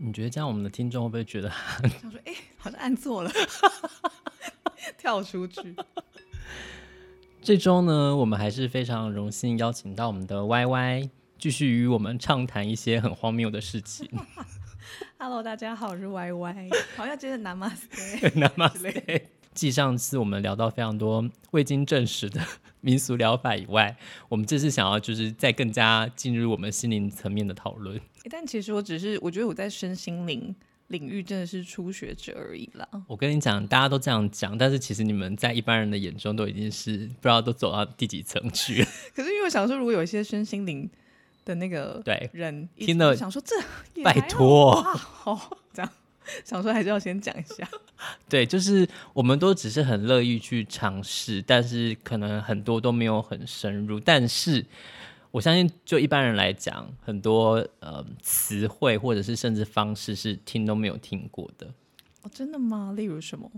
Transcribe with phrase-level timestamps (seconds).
[0.00, 1.50] 你觉得这样我们的听众会不会觉得
[2.00, 3.30] 想说，哎、欸，好像按错了，
[4.96, 5.74] 跳出去。
[7.42, 14.08] 这周呢，我们还是非常荣幸邀请到我们的 Y Y，继续与我们畅谈一些很荒谬的事情。
[15.18, 19.22] Hello，大家好，我是 Y Y，好像接着 Namaste Namaste。
[19.52, 22.40] 继上次我们聊到非常多未经证实的
[22.80, 23.96] 民俗疗法以外，
[24.28, 28.00] 我们这次想要就是再更加进入我们心灵层面的讨论。
[28.30, 30.54] 但其实我只是，我觉得我在身心灵
[30.88, 32.86] 领域真的是初学者而已啦。
[33.06, 38.88] 我跟你讲，大家都这样讲，但是其实你们在一般人的眼中都已经是不知道都走到第几层去了。
[39.14, 40.88] 可是因为我想说，如果有一些身心灵
[41.44, 43.56] 的那个对人听了，想说这
[44.02, 44.72] 拜托，
[45.24, 45.40] 哦
[45.72, 45.90] 这样
[46.44, 47.68] 想说还是要先讲一下。
[48.28, 54.64] 对，就是我们都只是很乐意去尝试，但是可能很多都没有很深入，但是。
[55.30, 61.66] 我相信，就一般人来讲，很多呃词汇或者是甚至方式是听都没有听过的。
[62.22, 62.94] 哦，真的吗？
[62.96, 63.48] 例如什么？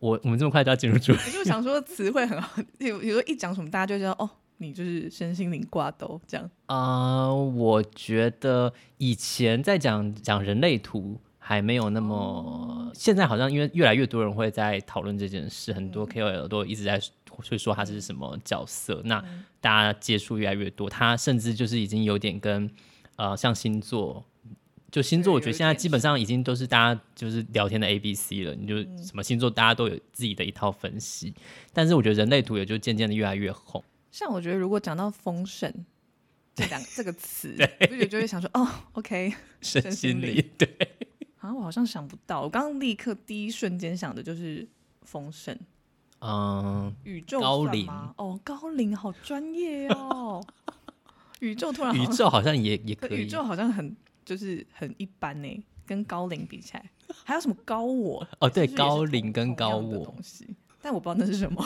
[0.00, 1.22] 我我们这么快就要进入主题？
[1.26, 6.48] 我就想说词汇很好，有有时候一讲什么，大家就知道哦，你就是身心灵挂兜这样。
[6.66, 16.98] 啊、呃，我觉得以前在讲讲人类图还没有那么，哦、现在好像因为越来越多人会在讨论这件事，很多 KOL 都一直在。
[17.36, 19.02] 会说他是什么角色？
[19.06, 19.20] 那
[19.60, 22.70] 大家接触越来越多，他甚至就是已经有点跟
[23.16, 24.24] 呃，像星座，
[24.92, 28.54] 就星座，我觉得现在基本上已经都是大家就是聊天的 A B C 了。
[28.54, 31.34] 你就什么星座，大家都有自己的一套分析。
[31.72, 33.82] 但是我觉得人类图也就渐渐的越来越红。
[34.12, 35.74] 像我觉得如果讲到丰盛
[36.54, 37.52] 这两这个词，
[37.90, 40.68] 我就就会想说哦，OK，身心灵对。
[41.44, 44.66] 啊，我好像想不到，我刚刚立刻第一瞬间想的就是
[45.02, 45.54] 丰盛。
[46.20, 47.86] 嗯，宇宙高龄
[48.16, 50.42] 哦，高龄好专业哦。
[51.40, 56.90] 宇宙突然，宇宙好像也也可以，宇宙好像很就是很一般呢，跟高龄比起来，
[57.24, 58.26] 还有什么高我？
[58.38, 60.48] 哦，对，高龄跟高我东西，
[60.80, 61.62] 但我不知道那是什么。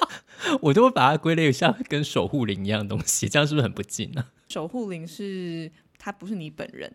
[0.62, 4.24] 我都会把它归类像跟守护灵一样的东西，这样是不是很不近呢？
[4.48, 6.90] 守护灵是它不是你本人，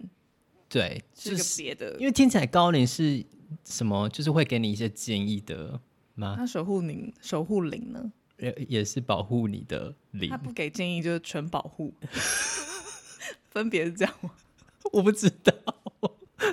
[0.67, 3.23] 对，是个别的，因为听起来高灵是
[3.63, 5.79] 什么，就是会给你一些建议的
[6.15, 6.35] 吗。
[6.37, 8.11] 那守护灵，守护灵呢？
[8.37, 10.29] 也也是保护你的灵。
[10.29, 11.93] 他不给建议，就是纯保护。
[13.49, 14.31] 分别是这样吗？
[14.91, 15.53] 我不知道，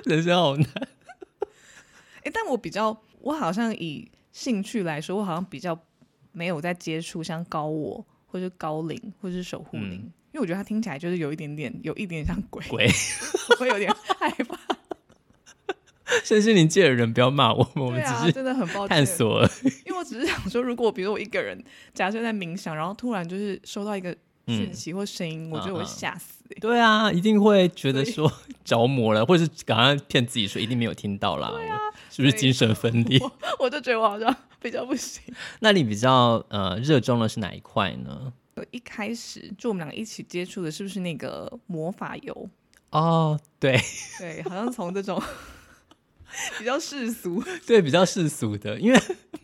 [0.05, 0.65] 人生好难。
[0.75, 5.77] 哎、欸，但我比较，我好像以兴趣来说，我好像比较
[6.31, 12.89] 没有在接触像高我，或是高灵，或是守护灵，嗯、因为我觉得它听起来就是有一点点，有一点点像鬼，鬼
[13.51, 14.57] 我会有点害怕。
[16.23, 19.67] 身心灵界的人不要骂我们，我们只是真的很抱歉探索而已。
[19.85, 21.63] 因为我只是想说，如果比如我一个人
[21.93, 24.15] 假设在冥想，然后突然就是收到一个
[24.47, 26.55] 讯息或声音，嗯、我觉得我会吓死、欸。
[26.59, 28.31] 对啊，一定会觉得说
[28.65, 31.51] 着魔了，或者是赶快骗自己说一定没有听到啦。
[32.09, 33.19] 是不是精神分 裂？
[33.19, 35.21] 我，我就觉得我好像比较不行。
[35.61, 38.33] 那你比较呃热衷的是哪一块呢？
[38.71, 42.49] 一开始就我们两个一起接触的，是不是那个魔法油？
[42.91, 43.79] 哦，对
[44.19, 45.21] 对，好像从这种。
[46.57, 48.99] 比较世俗， 对，比较世俗的，因为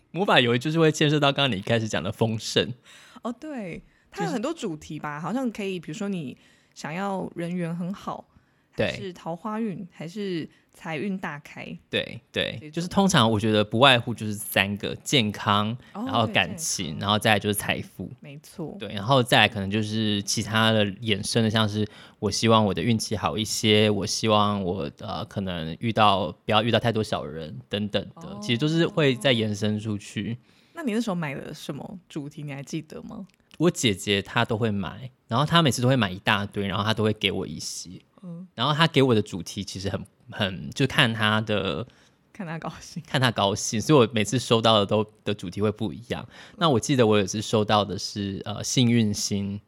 [0.09, 2.73] 魔法油就是会牵涉到刚刚你一开始讲的丰盛。
[3.21, 6.35] 哦，对，它有很多主题吧，就是、好像可以，比如说你
[6.73, 8.25] 想要人缘很好，
[8.79, 10.49] 对，是桃花运，还是。
[10.71, 18.09] 财运大开，对对，就是通常我觉得不外乎就是三个：健康，然后感情，然后再来就是财富。
[18.21, 21.85] 没错，对，然后再来可能就是其他的衍生的，像是
[22.19, 30.37] 我希望我的运气好一些，我希望我呃可能遇到不要遇到太多小人等等的，其实都是会再延伸出去。
[30.73, 32.41] 那你那时候买了什么主题？
[32.41, 33.27] 你还记得吗？
[33.57, 37.89] 我姐姐她都会买，然后她每次都会买一大堆，然后她都会给我一些。
[38.23, 40.05] 嗯，然后他给我的主题其实很。
[40.31, 41.83] 很就看他的，
[42.31, 46.23] 看他高兴，看他高兴，所以我每次收到的都的主题会不一样。
[46.55, 49.59] 那我记得我有一次收到的是呃幸运星，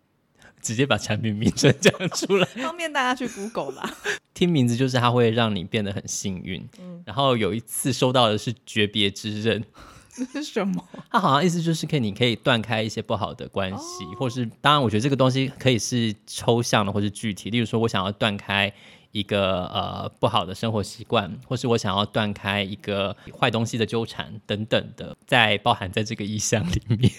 [0.61, 3.91] 直接把产品名称讲出来， 方便大家去 Google 吧。
[4.35, 6.69] 听名字就是它会让你变得很幸运。
[6.79, 9.63] 嗯，然后有一次收到的是诀别之刃，
[10.13, 10.87] 这是什么？
[11.09, 17.49] 他好像意思就是可以，你可以断开一些不好的关系，哦、或是当然，我觉得这个东西可以是抽象的，或是具体。
[17.49, 18.71] 例如说，我想要断开。
[19.13, 27.11] 一个呃不好的生活习惯，或是我想要断开一个坏东西的纠缠等等的，在包含在这个意象里面。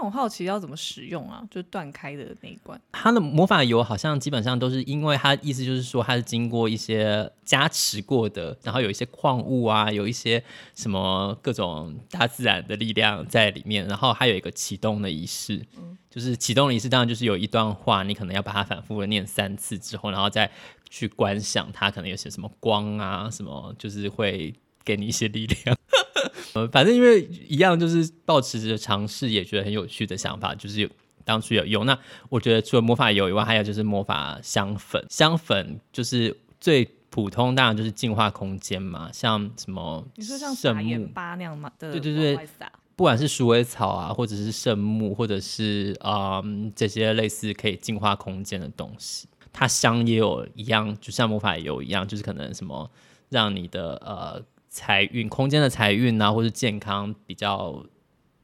[0.00, 1.42] 我好奇要怎么使用啊？
[1.50, 10.42] 就断开的那一关，它的魔法油好像基本上都是因为它意思就是说它是经过一些加持过的，然后有一些矿物啊，有一些
[10.74, 20.50] 什么各种大自然的力量在里面，然后还有一个启动的仪式，嗯、就是启动的仪式当然就是有一段话，你可能要把它反复的念三次之后，然后再
[20.88, 24.54] 去观想它，可能有些什么光啊，什么就是会
[24.84, 25.76] 给你一些力量。
[26.54, 30.88] 呃，反正因为一样，就是抱持着尝试，也觉得很有趣的想法，就是有
[31.24, 31.86] 当初有用。
[31.86, 31.96] 那
[32.28, 35.04] 我觉得除了魔法油以外，还有就是魔法香粉。
[35.08, 42.48] 香粉就是最普通，当然就是净化空间嘛，像什么你说像圣木巴那样嘛的，对对对，
[42.96, 52.90] 不管是鼠尾草啊，或者是圣木，或者是嗯这些类似可以净化空间的东西，它香也有一样，就像魔法油一样，就是可能什么
[53.28, 54.42] 让你的呃。
[54.70, 57.84] 财运空间的财运啊，或是健康比较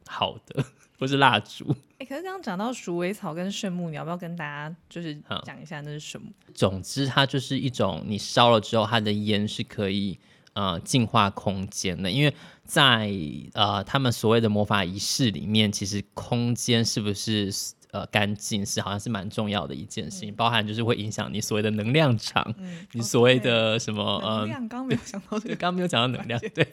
[0.06, 0.62] 好的，
[0.98, 1.64] 或是蜡烛。
[1.98, 6.28] 哎、欸，可是刚刚讲到鼠尾草跟圣木，你要不要跟大家就是讲一下那是什么？
[6.52, 10.18] 总之，它就是一种你烧了之后，它的烟是可以
[10.52, 12.10] 呃净化空间的。
[12.10, 12.34] 因为
[12.64, 13.10] 在
[13.54, 17.50] 呃他们所谓的魔法仪式里面，其实空间是不是？
[17.92, 26.66] 呃，干净是好像是蛮重要的一件事情，嗯、包含就是会影响你所谓的能量场，嗯、你所谓的什么呃，能量刚没有想到这个，刚没有讲到能量，对，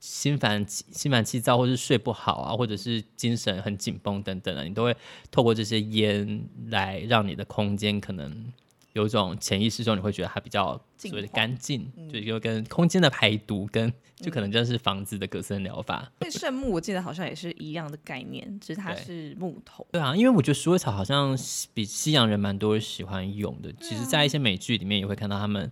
[0.00, 4.96] 心烦心烦气躁，或是睡不好啊，或者是精神很紧绷等等的，你都会
[5.30, 8.52] 透过这些烟来让你的空间可能。
[8.96, 16.10] 有一种潜意识中，你会觉得它比较所谓的干净，嗯、就就跟空间的排毒，跟就可能真的是房子的隔森疗法。
[16.18, 19.86] 对、嗯，圣木我记得好像也是一样的概念，只是它是木头。
[19.92, 21.36] 对啊，因为我觉得鼠尾草好像
[21.74, 23.70] 比西洋人蛮多人喜欢用的。
[23.82, 25.70] 其实，在一些美剧里面也会看到他们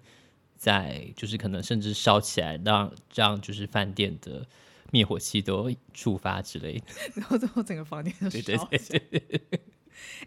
[0.58, 4.46] 在，就是可能甚至烧起来，让让就是饭店的
[4.90, 6.84] 灭火器都触发之类的。
[7.16, 8.68] 然后最后整个房间都烧。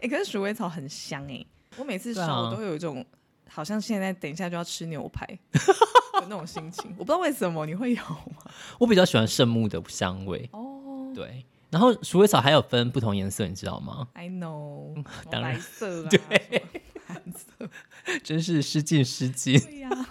[0.00, 1.46] 欸，可是鼠尾草很香哎、欸。
[1.78, 3.06] 我每次烧，我都会有一种、啊、
[3.48, 6.90] 好像现在等一下就要吃牛排的那种心情。
[6.98, 8.50] 我不知道为什么你会有吗？
[8.78, 11.12] 我比较喜欢圣木的香味哦。
[11.14, 16.62] 对，然后鼠尾草还有分不同颜色，你知道吗？I know，当然白色啊， 对，
[17.08, 17.70] 蓝色，
[18.22, 19.58] 真是失敬失敬。
[19.58, 20.08] 对呀、啊，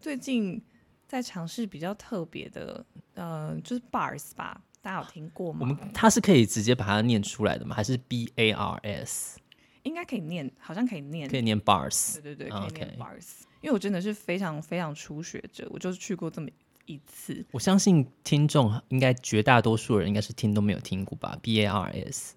[0.00, 0.62] 最近
[1.08, 2.84] 在尝试比较特别的，
[3.14, 5.58] 呃，就是 bars 吧，大家有听过吗？
[5.62, 7.74] 我们它是可以直接把它念出来的吗？
[7.74, 9.38] 还是 B A R S？
[9.82, 13.42] 应该可以念，好像可以念，可以念 bars，对对对，可以念 bars。
[13.62, 16.48] 因为我真的是非常非常初学者，我就是去过这么
[16.86, 17.44] 一次。
[17.50, 22.34] 我相信听众应该绝大多数人应该是听都没有听过吧？B A R S。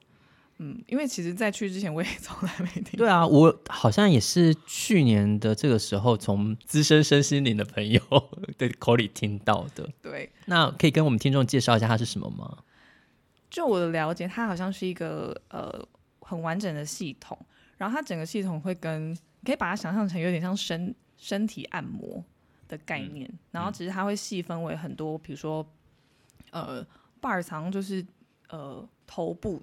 [0.57, 2.97] 嗯，因为其实，在去之前我也从来没听过。
[2.97, 8.01] 对啊，我好像也是去年的这个时候，从资深身心灵的朋友
[8.59, 9.89] 的口里听到的。
[10.01, 12.59] 对，那可以跟我们听众介绍一下它是什么吗？
[13.49, 15.87] 就我的了解，它好像是一个呃。
[16.23, 17.37] 很完整的系统，
[17.77, 22.23] 然后它整个系统会跟，你可以把它想象成有点像身身体按摩
[22.67, 25.65] 的概念，嗯、然后只是它会细分为很多，比如说，
[26.51, 26.85] 呃，
[27.21, 28.05] 巴尔藏就是
[28.49, 29.61] 呃头部，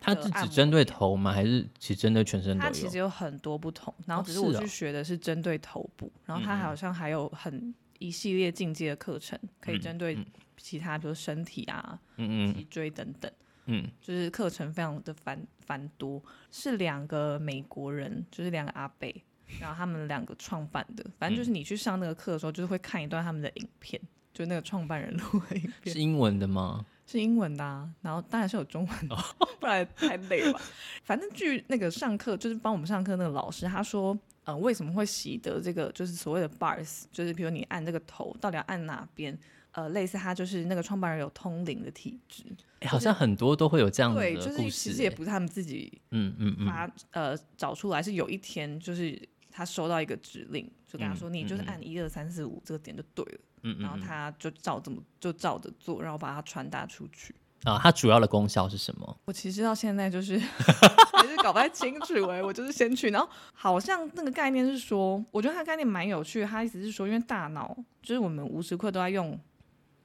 [0.00, 1.32] 它是只针对头吗？
[1.32, 2.68] 还是其实针对全身都有？
[2.68, 10.18] 它其实有很多不同，然后只是我去学的是针对头部，哦哦、然后它好像还有很一系列进阶的课程，嗯、可以针对
[10.56, 13.30] 其他，比如身体啊、嗯嗯、脊椎等等。
[13.72, 16.20] 嗯，就是课程非常的繁繁多，
[16.50, 19.14] 是两个美国人，就是两个阿贝，
[19.60, 21.04] 然后他们两个创办的。
[21.18, 24.00] 反正就是你去上那个课的时候，就是会看一段他们的影片，
[24.34, 25.94] 就那个创办人录的影片。
[25.94, 26.84] 是英文的吗？
[27.06, 29.16] 是英文的啊，然后当然是有中文的，
[29.60, 30.60] 不然太累了吧。
[31.04, 34.12] 反正据那个上课，就是帮我们上课那个老师他说，
[34.44, 39.36] 嗯、呃，为什么会习得这个，就是所谓的 bars，就是比如你按这个头，到底要按哪边？
[39.72, 42.44] 呃，类似他就是那个创办人有通灵的体质，
[42.80, 57.34] 欸，好像很多都会有这样的故事，对，就是其实也不是他们自己，嗯嗯嗯，他呃找出来是有一天就是他收到一个指令，就跟他说，你就是按一二三四五这个点就对了，嗯，然后他就照这么就照着做，然后把它传达出去。
[57.64, 59.20] 啊，它主要的功效是什么？
[59.26, 60.38] 我其实到现在就是
[61.12, 69.38] 还是搞不太清楚哎，我就是先去，然后好像那个概念是说，我觉得它概念蛮有趣的，他意思是说，因为大脑就是我们无时刻都在用。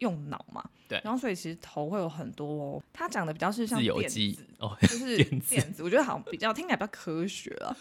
[0.06, 2.84] 用脑嘛，对，然后所以其实头会有很多哦。
[2.94, 5.18] 他讲的比较是像电子，哦，就是
[5.50, 7.76] 电子，我觉得好像比较听起来比较科学啊。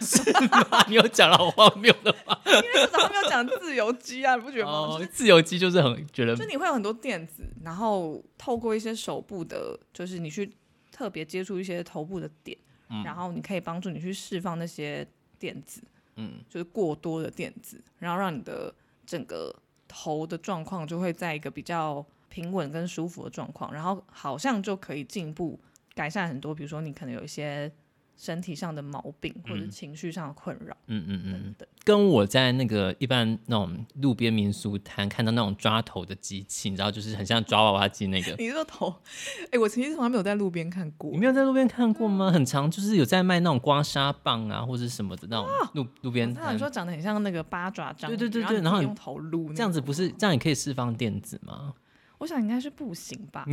[0.00, 0.84] 是吗？
[0.88, 2.38] 你有讲到荒谬的吗？
[2.46, 4.72] 因为早上没有讲自由基啊，你不觉得吗？
[4.72, 10.50] 哦，自由基就是很觉得，就你会有很多电子，然后透过一些手部的，就是你去
[10.90, 12.56] 特别接触一些头部的点，
[12.88, 15.06] 嗯，然后你可以帮助你去释放那些
[15.38, 15.82] 电子，
[16.16, 18.74] 嗯，就是过多的电子，然后让你的
[19.04, 19.54] 整个。
[19.96, 25.58] 喉的状况就会在一个比较平稳跟舒服的状况，然后好像就可以进步
[25.94, 27.72] 改善很多，比如说你可能有一些。
[28.16, 31.54] 身体上的毛病或者情绪上的困扰，嗯嗯嗯，
[31.84, 38.34] 跟我在那个一般那种路边民俗摊看到那种抓头的机器，你知道，就是很像抓娃娃机那个。
[38.42, 38.88] 你说头？
[39.46, 41.10] 哎、欸，我其实从来没有在路边看过。
[41.10, 42.30] 你没有在路边看过吗？
[42.30, 46.52] 很常，就是有在卖那种刮痧棒啊，或者什么的那种路、啊、路边摊。
[46.52, 51.74] 他说长得很像那个八爪章鱼，对对对对，然后，然后用头撸，这样子不是这样也可以释放电子吗？
[52.18, 53.46] 我想应该是不行吧，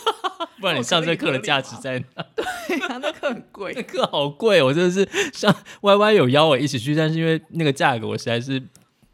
[0.60, 2.24] 不然你上这课的价值在哪？
[2.66, 8.62] 对啊，那课很贵，那课好贵，我真的是上 Y Y 有邀我一起去，但是因为那个价格，我实在是。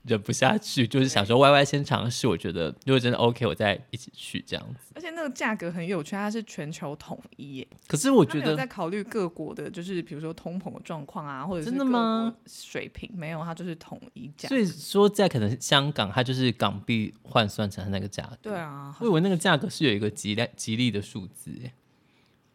[0.04, 2.26] 忍不下去，就是想说 Y Y 先尝试。
[2.26, 4.92] 我觉得如果真的 OK，我再一起去这样子。
[4.94, 7.68] 而且那个价格很有趣，它是全球统一耶。
[7.86, 12.34] 可是我觉得在考虑各国的，就是比如说通膨的状况啊，或者是真的吗？
[12.46, 14.48] 水平没有，它就是统一价。
[14.48, 18.38] 所以说，在可能香港，它就是港币换算成那个价格。
[18.42, 21.72] 对啊，我以为那个价格是有一个吉利吉利的数字耶。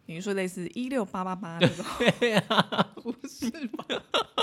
[0.07, 1.85] 你说类似一六八八八那种？
[2.19, 3.85] 对啊， 不是吧？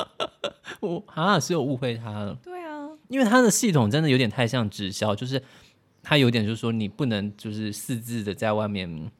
[0.80, 2.34] 我好像是有误会他了。
[2.42, 5.42] 对啊，因为他的系统真的有点太像直销，就是
[6.02, 9.10] 他有点就是说你不能就是私自的在外面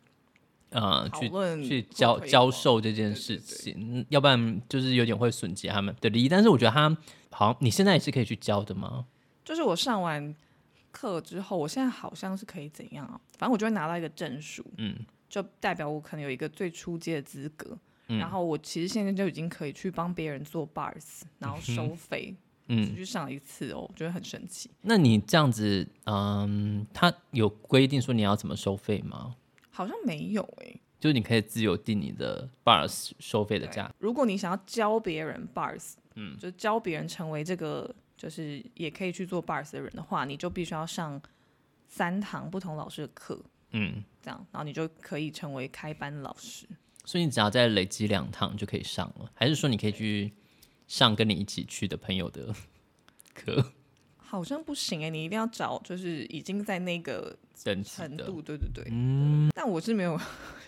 [0.70, 1.30] 呃去
[1.66, 6.28] 去教教授这件事情，对对对，要不然就是有点会损及他们的利益。
[6.28, 6.94] 但是我觉得他
[7.30, 9.06] 好像你现在也是可以去教的吗？
[9.44, 10.34] 就是我上完
[10.90, 13.18] 课之后，我现在好像是可以怎样啊？
[13.38, 14.96] 反正我就会拿到一个证书，嗯，
[15.28, 17.78] 就代表我可能有一个最初阶的资格。
[18.08, 22.36] 嗯、然后我其实现在就已经可以去帮别人做 bars，然后收费，
[22.68, 24.70] 嗯，去上一次哦，我觉得很神奇。
[24.82, 29.34] 那你这样子，嗯，他有规定说你要怎么收费吗？
[29.70, 33.90] 好像没有诶、欸，就是你可以自由定你的 bars 收费的价。
[33.98, 41.18] 如果你想要教别人 bars，嗯，就教别人成为这个就是也可以去做 bars 的人的话，你就必须要上
[41.88, 43.40] 三堂不同老师的课，
[43.74, 46.66] 嗯，这样，然后你就可以成为开班老师。
[47.04, 50.32] 所以你只要再累积两趟就可以上了，还是说你可以去
[50.88, 52.54] 上跟你一起去的朋友的
[53.34, 53.72] 课？
[54.16, 59.50] 好像不行哎、欸，你一定要找就是已经在那个程度，对对对，嗯。
[59.54, 60.18] 但我是没有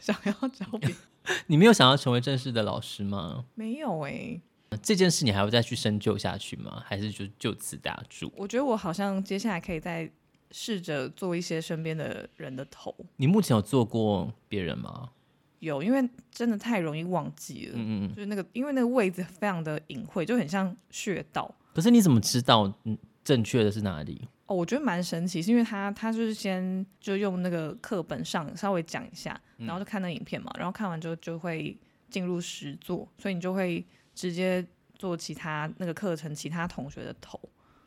[0.00, 0.98] 想要找别人，
[1.48, 3.46] 你没有想要成为正式的老师吗？
[3.54, 4.40] 没有哎、欸。
[4.82, 6.82] 这件事你还要再去深究下去吗？
[6.84, 8.30] 还是就就此打住？
[8.36, 10.10] 我觉得我好像接下来可以再
[10.50, 12.94] 试着做一些身边的人的头。
[13.16, 15.10] 你目前有做过别人吗？
[15.60, 17.72] 有，因为真的太容易忘记了。
[17.74, 21.52] 嗯嗯，就是那个，因为那个位置非常的隐晦，就很像穴道。
[21.74, 24.28] 可是你怎么知道嗯正确的是哪里？
[24.46, 31.76] 哦，我觉得蛮神奇，是因为他他就是先就用那个课本上稍微讲一下，然后就看那影片嘛，然后看完之后就会
[32.08, 33.84] 进入实作，所以你就会
[34.14, 37.40] 直接做其他那个课程其他同学的头，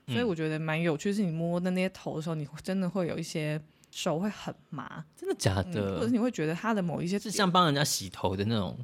[0.09, 3.61] 所以我觉得蛮有趣，是你摸的那些头的时候，你真的会有一些。
[3.91, 5.95] 手会很麻，真的假的？
[5.95, 8.77] 嗯、或者是你会觉得它的某一些是像帮人家洗头的那种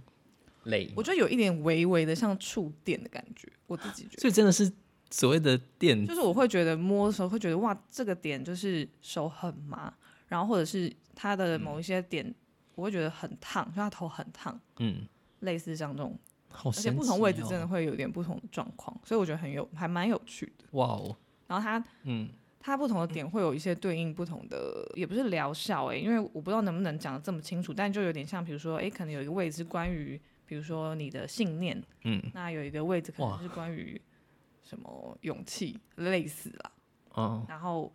[0.63, 4.22] 累，我觉得有一点微微的像触电的感觉，我自己觉得。
[4.22, 4.70] 所以真的是
[5.12, 9.94] 所谓的电，就是我会觉得摸的时候会觉得哇，这个点就是手很麻，
[10.27, 12.34] 然后或者是它的某一些点，
[12.74, 15.08] 我会觉得很烫，就它头很烫，嗯，
[15.41, 16.17] 类似像这种，
[16.55, 20.65] 好神奇哦，而且不同位置真的会有点不同的状况，所以我觉得很有，还蛮有趣的。
[20.71, 21.15] 哇哦，
[21.47, 22.29] 然后它，嗯。
[22.67, 34.01] 它不同的点会有一些对应不同的，也不是疗效诶，因为我不知道能不能讲的这么清楚，但就有点像，比如说，诶，可能有一个位置是关于，比如说你的信念，嗯，那有一个位置可能是关于
[34.63, 36.71] 什么勇气，类似啦，
[37.12, 37.93] 哦，然后，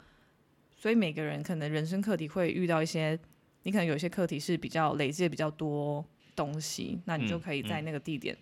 [0.76, 3.18] 所以每个人可能人生课题会遇到一些，
[3.64, 6.04] 你可能有一些课题是比较累积的比较多
[6.36, 8.38] 东西，那你就可以在那个地点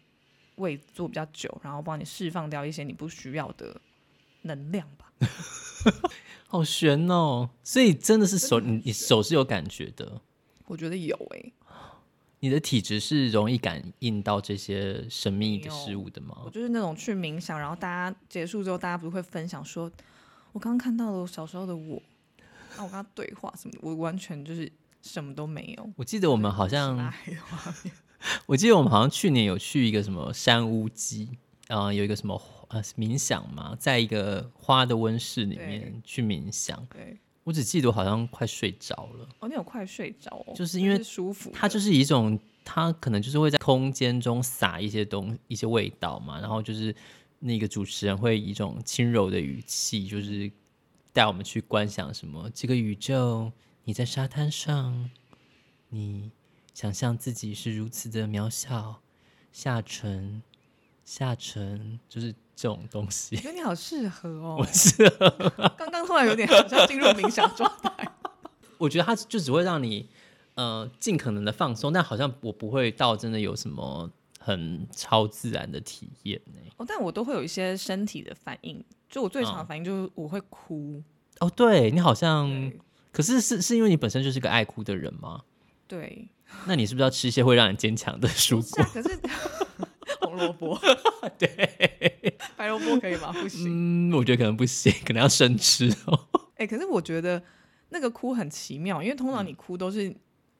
[0.59, 3.81] 位做比较久，然后帮你释放掉一些你不需要的
[4.43, 5.13] 能量吧。
[6.47, 10.21] 好悬哦，所以真的是手，你你手是有感觉的。
[10.67, 11.53] 我觉得有诶、欸，
[12.41, 16.39] 你的体质是容易感应到这些神秘的事物的吗？
[16.45, 19.91] 我就是那种去冥想，然后大家结束之后，大家不是会分享说，
[20.53, 22.03] 我刚刚看到了小时候的我，
[22.71, 24.71] 然后我跟他对话什么的，我完全就是
[25.03, 25.91] 什么都没有。
[25.97, 26.97] 我记得我们好像，
[28.47, 31.29] 我记得我们好像去年有去一个什么山屋基，
[31.69, 32.41] 啊、呃，有一个什么。
[32.71, 36.87] 呃，冥想嘛，在一个花的温室里面去冥想。
[36.93, 39.27] 对，我只记得我好像快睡着了。
[39.39, 40.53] 哦，你有快睡着哦？
[40.55, 46.95] 就是因为舒服，它就是一种，它可能就是会在空间中撒一些东一些味道嘛，然后就是
[47.39, 50.53] 那个主持人会以一种轻柔的语气，就是
[51.15, 53.51] 带我们去观想什么这个宇宙。
[53.85, 55.09] 你在沙滩上，
[55.89, 56.31] 你
[56.79, 59.03] 想象自己是如此的渺小，
[59.51, 60.41] 下沉，
[61.05, 62.33] 下沉，就是。
[62.55, 64.57] 这种东西，我觉得你好适合哦。
[64.59, 65.31] 我适合。
[65.79, 68.11] 刚刚突然有点好像进入冥想状态。
[68.79, 70.09] 我觉得它就只会让你，
[70.55, 76.59] 呃尽可能的放松，但好像我不会到真的有什么很超自然的体验呢。
[76.79, 81.01] 哦，但我都会有一些身体的反应，就我最常的反应就是我会哭。
[81.39, 82.73] 哦，对你好像，
[83.13, 85.43] 可是是是因为你本身就是个爱哭的人吗？
[85.87, 86.29] 对。
[86.67, 88.85] 那你是不是要吃一些会让人坚强的蔬果？
[88.93, 89.19] 可是
[90.21, 90.79] 红萝卜，
[91.39, 93.33] 对，白萝卜可以吗？
[93.33, 94.11] 不行。
[94.11, 96.29] 嗯，我觉得可能不行，可能要生吃哦。
[96.57, 97.43] 哎、欸，可是我觉得
[97.91, 100.15] 那个哭很奇妙，因为通常你哭都是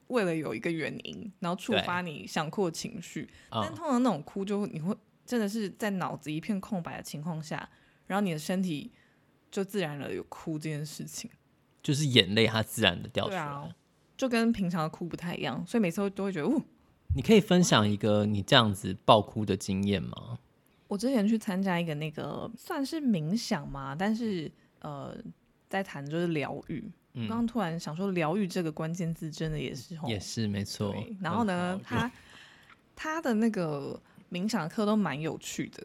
[0.07, 3.29] 为了有一个原因，然后触发你想哭的情绪。
[3.51, 7.69] 但通常那种哭就你会真的是在脑子一片空白的情况下，
[8.07, 8.91] 然后你的身体
[9.51, 11.29] 就自然了有哭这件事情，
[11.83, 13.75] 就是眼泪它自然的掉出来。
[14.19, 16.61] 啊就跟平常的哭不太一样，所以每次都会觉得，哦，
[17.15, 20.37] 你可以分享一个你这样子爆哭的经验吗？
[20.89, 25.15] 我之前去参加一个那个算是冥想嘛，但是呃，
[25.69, 26.81] 在谈就是疗愈。
[27.13, 30.93] 刚、嗯、刚突然想说，疗愈这个关键字真的也是，也是没错。
[31.21, 32.11] 然后呢，他
[32.95, 33.99] 他的那个
[34.29, 35.81] 冥想课都蛮有趣的，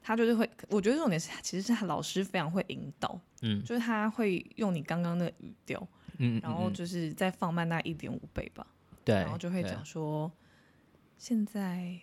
[0.00, 5.84] 他就是会，我觉得重点是其实是他老师非常会引导，嗯，就是他会用你刚刚那个语调。
[6.18, 8.66] 嗯，然后就是再放慢那一点五倍吧，
[9.04, 10.30] 对，然后就会讲说，
[11.18, 11.98] 现在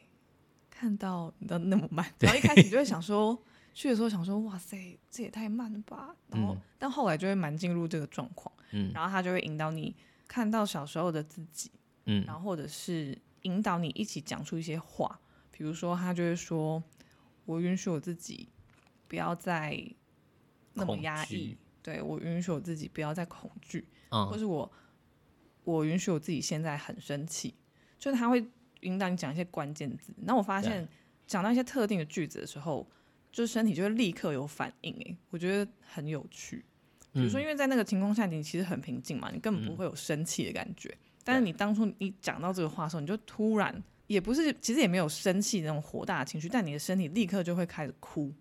[0.69, 3.37] 看到你的 那么慢，然后一开始就会想说，
[3.73, 9.95] 去的时候想说，哇塞，这也太慢了吧，然后、嗯、但后来就会蛮进入这个状况，嗯，然后他就会引导你
[10.27, 11.71] 看到小时候的自己，
[12.05, 15.19] 嗯，然后或者是引导你一起讲出一些话，
[15.51, 16.81] 比如说他就会说，
[17.45, 18.49] 我允许我自己
[19.07, 19.81] 不要再
[20.73, 23.85] 那么压抑，对，我允许我自己不要再恐惧。
[24.09, 24.71] 嗯、或是我，
[25.63, 27.53] 我允许我自己现在很生气，
[27.97, 28.45] 就是他会
[28.81, 30.13] 引导你讲一些关键字。
[30.25, 30.87] 然后我发现
[31.27, 32.87] 讲到一些特定的句子的时候，
[33.31, 34.93] 就是身体就会立刻有反应。
[35.05, 36.65] 哎，我觉得很有趣。
[37.11, 40.89] 比如说，因为在那个情况下，你其实很平静嘛，你根本不会有生气的感觉。
[40.89, 48.31] 嗯、但是你当初你讲到这个话的时候，你就突然也不是，其实也没有生气那种火大的情绪，但你的身体立刻就会开始哭。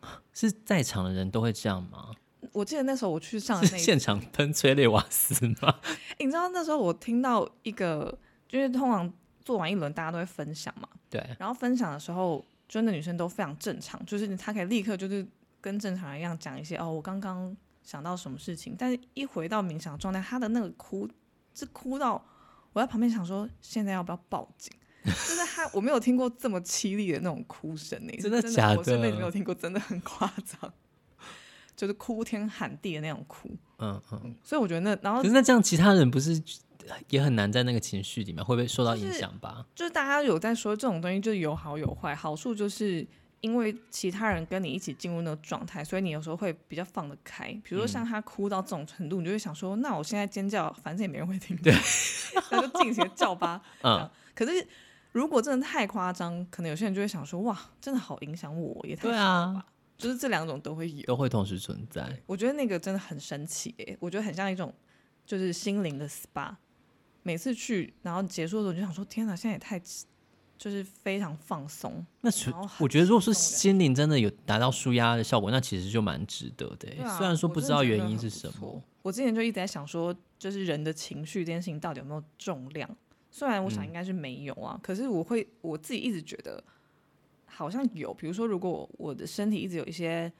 [0.32, 2.14] 是在场的人都会这样吗？
[2.52, 5.74] 我记得那时候我去上的那现场喷催泪瓦斯吗？
[6.18, 6.24] 欸？
[6.24, 8.16] 你知道那时候我听到一个，
[8.48, 9.12] 就是通常
[9.44, 11.24] 做完一轮大家都会分享嘛，对。
[11.38, 15.26] 然后分享的时候，真的女生都非常正常，就是她可以立刻就是
[15.60, 18.74] 跟正常人一样讲一些哦，我刚刚想到什么事情。
[18.78, 21.08] 但是一回到冥想状态，她的那个哭
[21.54, 22.24] 是哭到
[22.72, 24.72] 我在旁边想说，现在要不要报警？
[25.04, 28.76] 就是她我没有听过这么凄厉的那种哭声呢，真的假的？
[28.76, 30.72] 我这辈子没有听过，真的很夸张。
[31.80, 36.38] 就是哭天喊地的那种哭，嗯嗯，所以我觉得那然后，可是那这样其他人不是
[37.08, 39.54] 也很难在那个情绪里面，会不会受到影响吧？
[39.54, 42.14] 就是、就是大家有在说这种东西，就是有好有坏。
[42.14, 43.06] 好处就是
[43.40, 47.46] 因为其他人跟你一起进入那个状态，所以你有时候会比较放得开。
[47.64, 51.72] 比如说像他哭到这种程度，嗯、你就会想说，那我现在尖叫，反正也没人会听，对，
[52.52, 53.62] 那就尽情叫吧。
[53.82, 54.66] 嗯，可是
[55.12, 59.64] 如果真的太夸张，可能有些人就会想说，哇，真的好影响我，也太对啊。
[60.00, 62.20] 就是这两种都会有，都会同时存在。
[62.26, 64.74] 我觉得那个真的很神奇诶，我觉得很像一种
[65.26, 66.56] 就是心灵的 SPA。
[67.22, 69.78] 每次去，然后结束的时候就想说：天哪，现在也太
[70.56, 72.04] 就是非常放松。
[72.22, 72.30] 那
[72.78, 77.04] 我觉得，如果是心灵真的有达到舒压的效果，那其实就蛮值得的。
[77.04, 78.82] 啊、虽然说不知道原因是什么我。
[79.02, 82.88] 我之前就一直在想说，就是人的情绪这件事情到底有没有重量？
[83.30, 86.64] 虽然我想应该是没有啊，嗯、可是我会我自己一直觉得。
[87.60, 90.32] 好像有，比如说，如果我的身体一直有一些，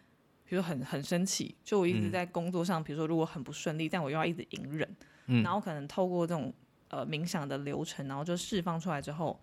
[0.42, 4.88] 比如说很很生气，就我一直在工作上，嗯、比如说如果很不顺利，但我又要一直隐忍，
[5.26, 6.50] 嗯、然后可能透过这种
[6.88, 9.38] 呃冥想的流程，然后就释放出来之后，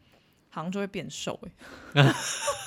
[0.50, 1.40] 好像就会变瘦
[1.94, 2.12] 哎。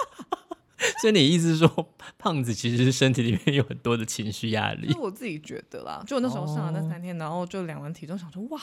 [1.03, 4.95] 所以你意思是说，胖子其实是身体里面有很多的情绪压力？
[4.97, 8.61] 我自己觉得啦，就我那时候上了那三天，哦、然后就量完体重，想说哇。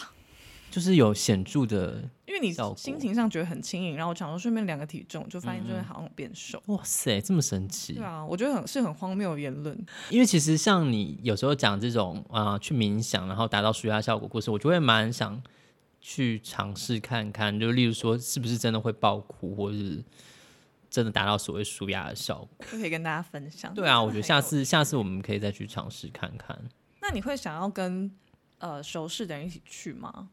[0.69, 6.62] 就是有显著的，因为你心情上觉得很轻盈，然后我想说顺便量个体重，就发现就会好像变瘦。
[6.67, 7.93] 嗯、哇塞，这么神奇！
[7.93, 9.75] 对啊，我觉得很是很荒谬的言论。
[10.10, 15.41] 因为其实像你有时候讲这种啊、呃，去冥想然后达到舒压效果故事，我就会蛮想
[15.99, 17.58] 去尝试看看。
[17.60, 20.03] 就例如说，是不是真的会爆哭，或者是
[20.89, 23.73] 真的达到所谓舒压的效果，就可以跟大家分享。
[23.73, 26.60] 对啊，我觉得下次下次我们可以再去尝试看看。
[27.01, 28.12] 那你会想要跟
[28.58, 30.30] 呃熟识的人一起去吗？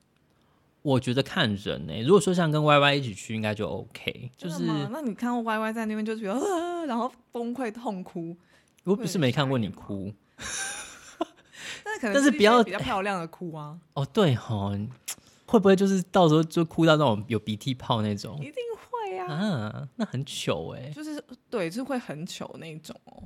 [0.85, 4.31] 我觉得看人呢、欸，如果说像跟 Y Y 一起去，应该就 OK。
[4.37, 8.37] 就是那你看到 Y Y 在那边就觉得、呃，然后崩溃痛哭。
[8.85, 10.12] 我不是没看过你哭，
[11.83, 13.81] 但是可能但是比较比较漂亮的哭啊。
[13.94, 14.73] 哦，对哈，
[15.47, 18.37] 会不会就是到时候就哭到那种有鼻涕泡那种？
[18.40, 19.33] 一定会啊！
[19.33, 23.23] 啊，那很糗哎、欸，就是对，是会很糗那种哦。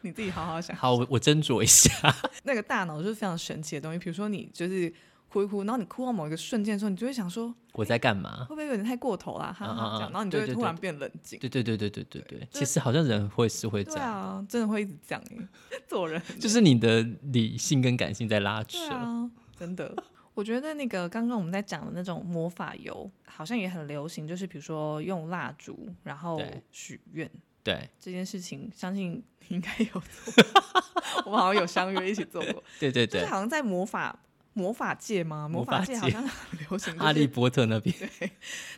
[0.00, 0.76] 你自己好好想，想。
[0.76, 1.88] 好，我我斟酌一下。
[2.42, 4.92] 那个大脑就是非常神奇的东西，比如说你就是。
[5.28, 8.44] 哭一哭，然后你哭到某一个瞬间的时候，你就会想说我在干嘛？
[8.44, 9.52] 会不会有点太过头啦？
[9.52, 11.38] 哈哈，这样，然后你就会突然变冷静。
[11.38, 15.24] 对对对对对对对，其实好像人会是会这样，真的会一直这样
[15.86, 19.94] 做人，就是你的理性跟感性在拉扯，啊，真的。
[20.34, 27.30] 我觉得那个刚刚我们在讲的那种魔法油，好像也很流行，就是比如说用蜡烛，然后许愿。
[27.64, 30.44] 对这件事情，相信你应该有做，
[31.26, 32.62] 我们好像有相约一起做过。
[32.78, 34.16] 对对对，就是好像在魔法
[34.56, 35.46] 魔法界吗？
[35.46, 38.30] 魔法界好像很 流行，哈利波特那边，对，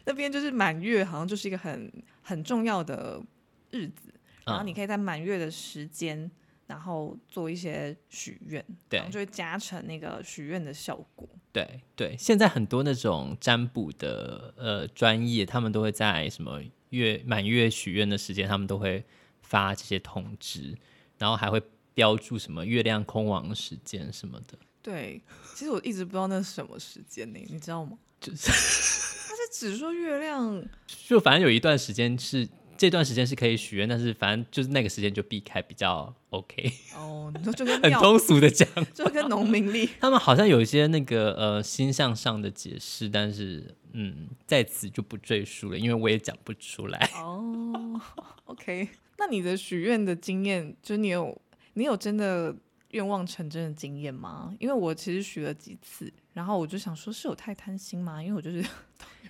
[0.05, 3.23] 那边就是满月，好像就是一个很很重要的
[3.71, 4.13] 日子，
[4.45, 6.31] 然后你可以在满月的时间。
[6.69, 11.27] 然后做一些许愿，对，然后就会加成那个许愿的效果。
[11.51, 16.61] 对对，现在很多那种占卜的呃专业，他们都会在什么
[16.91, 19.03] 月满月许愿的时间，他们都会
[19.41, 20.77] 发这些通知，
[21.17, 21.59] 然后还会
[21.95, 24.59] 标注什么月亮空亡时间什么的。
[24.83, 25.21] 对，
[25.55, 27.99] 其实我一直不知道那是什么时间呢，你知道吗？
[28.21, 28.47] 就是，
[29.29, 30.65] 它是只说月亮，
[31.07, 32.49] 就反正有一段时间是。
[32.79, 36.73] 这段时间是可以许愿，但是反正就是那个时间就避开比较 OK。
[36.95, 47.11] 哦，你说就跟很通俗的讲，就跟农民历，他们好像有一些那个呃星象上的解释，但是嗯，在此就不赘述了，因为我也讲不出来。
[47.17, 48.01] 哦
[48.45, 48.89] ，OK，
[49.19, 51.37] 那你的许愿的经验，就是你有
[51.75, 52.55] 你有真的
[52.91, 54.55] 愿望成真的经验吗？
[54.59, 58.23] 因为我其实许了几次，然后我就想说，是我太贪心吗？
[58.23, 58.65] 因为我就是。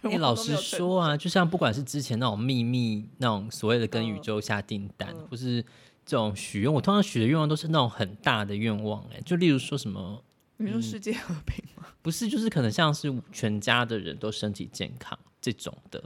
[0.03, 5.63] 哎、欸，老实说啊，就像不管是之前那种秘密那种所谓的跟宇宙下订单，或、嗯、是
[6.07, 9.05] 这种许愿，我通常许的愿望都是那种很大的愿望。
[9.13, 10.23] 哎，就例如说什么，
[10.59, 11.83] 你说世界和平吗？
[11.89, 15.99] 嗯、 不是，就是可能像是全家的人都身体健康这种的。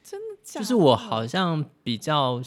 [0.00, 0.64] 真的假的？
[0.64, 2.40] 就是我好像比较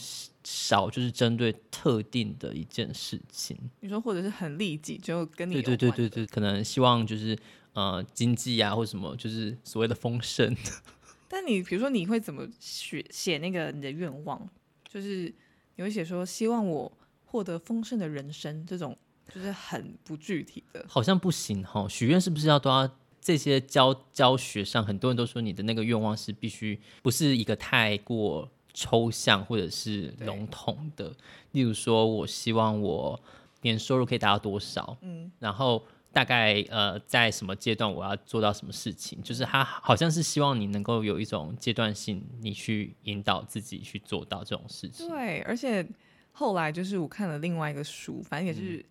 [0.44, 3.58] 少，就是针对特定的一件事情。
[3.80, 7.36] 你说，或者是很利己，就跟你对对对对对，可能希望就是
[7.72, 10.54] 呃经济啊，或什么，就是所谓的丰盛。
[11.28, 14.48] 但你比如说，你会怎么写写那个你的愿望？
[14.88, 15.34] 就是
[15.76, 16.92] 你会写说希望我
[17.24, 18.96] 获得丰盛的人生，这种
[19.34, 20.84] 就是很不具体的。
[20.88, 22.88] 好像不行哈，许愿是不是要都要
[23.20, 31.10] 这些教教学上，很多人都说你的那个愿望是必须不是一个太过抽象或者是笼统的。
[31.52, 33.18] 例如说，我希望我
[33.62, 34.98] 年收入可以达到多少？
[35.00, 35.82] 嗯，然后。
[36.14, 39.20] 大概呃，在什么阶段我要做到什么事情？
[39.20, 45.08] 就是他好像是希望你能够有一种阶段性，你去引导自己去做到这种事情。
[45.08, 45.84] 对，而且
[46.30, 48.86] 后来就是我看了另外一个书，反正也是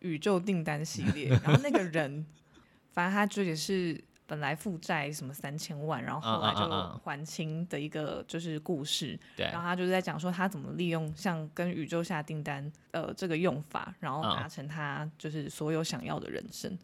[0.00, 2.26] 宇宙订单系列，嗯、然后那个人，
[2.92, 3.98] 反正他就也是。
[4.28, 6.60] 本来负债什么三千万，然后后来就
[7.02, 9.18] 还清的一个就是故事。
[9.34, 9.52] 对、uh, uh, uh, uh.
[9.54, 16.70] 然后他就是在讲说他怎么利用像跟宇宙下订单呃这个用法，然后达成他就是所有想要的人生。
[16.70, 16.78] Uh.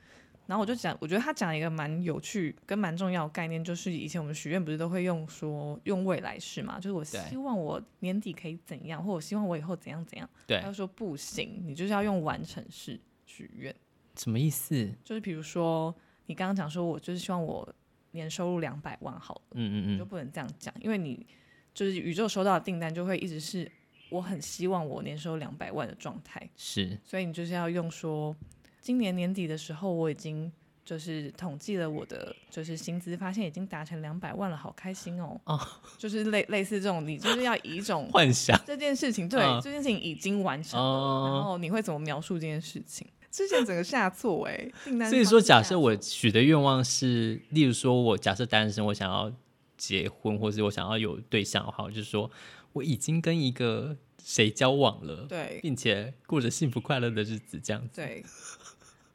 [0.47, 10.29] 然后我就讲，我觉得他讲一个蛮有趣跟蛮重要的概念，就是以前我们许愿不是都会用说用未来式嘛，就是我希望我年底可以怎样，或我希望我以后怎样怎样。
[10.47, 13.75] 对，他就说不行，你就是要用完成式许愿。
[14.17, 14.91] 什么意思？
[15.05, 15.95] 就是比如说。
[16.27, 17.69] 你刚刚讲说，我就是希望我
[18.13, 21.27] 年收入两百万好了，嗯嗯嗯，就不能这样讲，因为你
[21.75, 23.71] 就是宇宙收到的订单就会一直是
[24.11, 28.35] 我很希望我年收两百万的状态，是，所以你就是要用说，
[28.81, 30.51] 今年年底的时候我已经
[30.85, 35.59] 就是统计了我的就是薪资，发现已经达成两百万了，好开心哦，哦，
[35.99, 38.59] 就是类类似这种，你就是要以一种幻想。
[38.65, 43.07] 这件事情，对，这件事情已经完成了，哦，然后你会怎么描述这件事情？
[43.35, 44.71] 之前整个下错哎，
[45.11, 49.33] 所以说假设我许的愿望是，例如说我假设单身，我想要
[49.77, 52.31] 结婚，或者我想要有对象的话，就是说
[52.73, 57.97] 我已经跟一个谁交往了，对，并且过着幸福快乐的日子，这样子。
[57.97, 58.25] 对。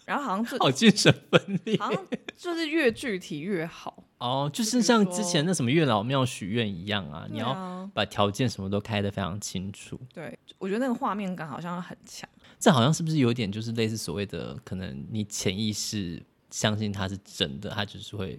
[0.04, 2.06] 然后好像是好精神分裂，好像
[2.36, 9.98] 就是越具体越好哦，就是像之前那什么月老庙许愿一样啊，啊，你要把条件什么都开得非常清楚。
[10.12, 12.28] 对，我觉得那个画面感好像很强。
[12.60, 18.38] 这好像是不是有点就是类似所谓的，可能你潜意识相信它是真的，它就是会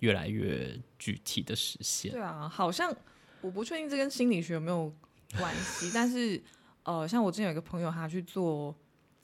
[0.00, 2.12] 越来越具体的实现。
[2.12, 2.94] 对啊，好像
[3.40, 4.92] 我不确定这跟心理学有没有
[5.38, 6.38] 关系， 但是
[6.82, 8.76] 呃，像我之前有一个朋友，他去做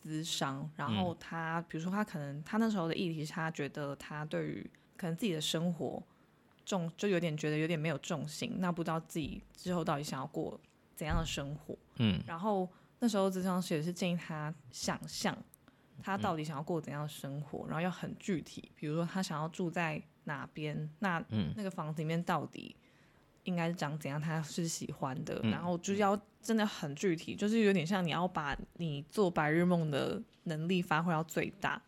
[0.03, 6.03] 咨商，然后他、嗯、比如说他可能他那时候的议题是他觉得他对于可能自己的生活
[6.65, 10.59] 重就有点觉得有点没有重心，那不知道自己之后到底想要过
[10.97, 11.77] 怎样的生活。
[11.97, 12.67] 嗯，然后。
[13.05, 15.37] 那时候咨商师也是建议他想象
[16.03, 21.23] 他到底想要过怎样的生活，嗯，然后要很具体，比如说他想要住在哪边，那
[21.55, 22.75] 那个房子里面到底
[23.43, 31.83] 应该是长怎样，他是喜欢的，嗯，然后就要真的很具体，就是有点像你要把你做白日梦的能力发挥到最大，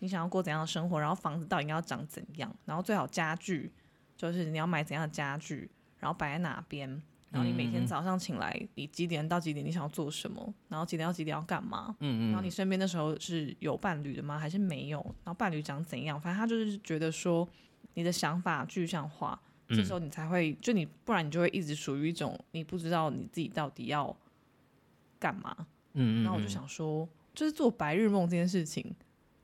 [0.00, 3.72] 你想要过怎样的生活，然后房子到底应该要长怎样，然后最好家具
[4.18, 7.02] 就是你要买怎样的家具，然后摆在哪边。
[7.32, 10.54] 然后你每天早上醒来，你几点到几点你想要做什么？
[10.68, 11.96] 然后几点到几点要干嘛？
[12.00, 12.30] 嗯嗯。
[12.30, 14.38] 然后你身边的时候是有伴侣的吗？
[14.38, 15.00] 还是没有？
[15.24, 16.20] 然后伴侣长怎样？
[16.20, 17.48] 反正他就是觉得说
[17.94, 24.14] 你的想法具象化，嗯、这时候你才会就你，不然你就会一直属于一种你不知道你自己到底要
[25.18, 25.56] 干嘛。
[25.58, 25.64] 嗯，
[25.94, 26.24] 嗯嗯。
[26.24, 28.94] 然后我就想说，就是做白日梦这件事情。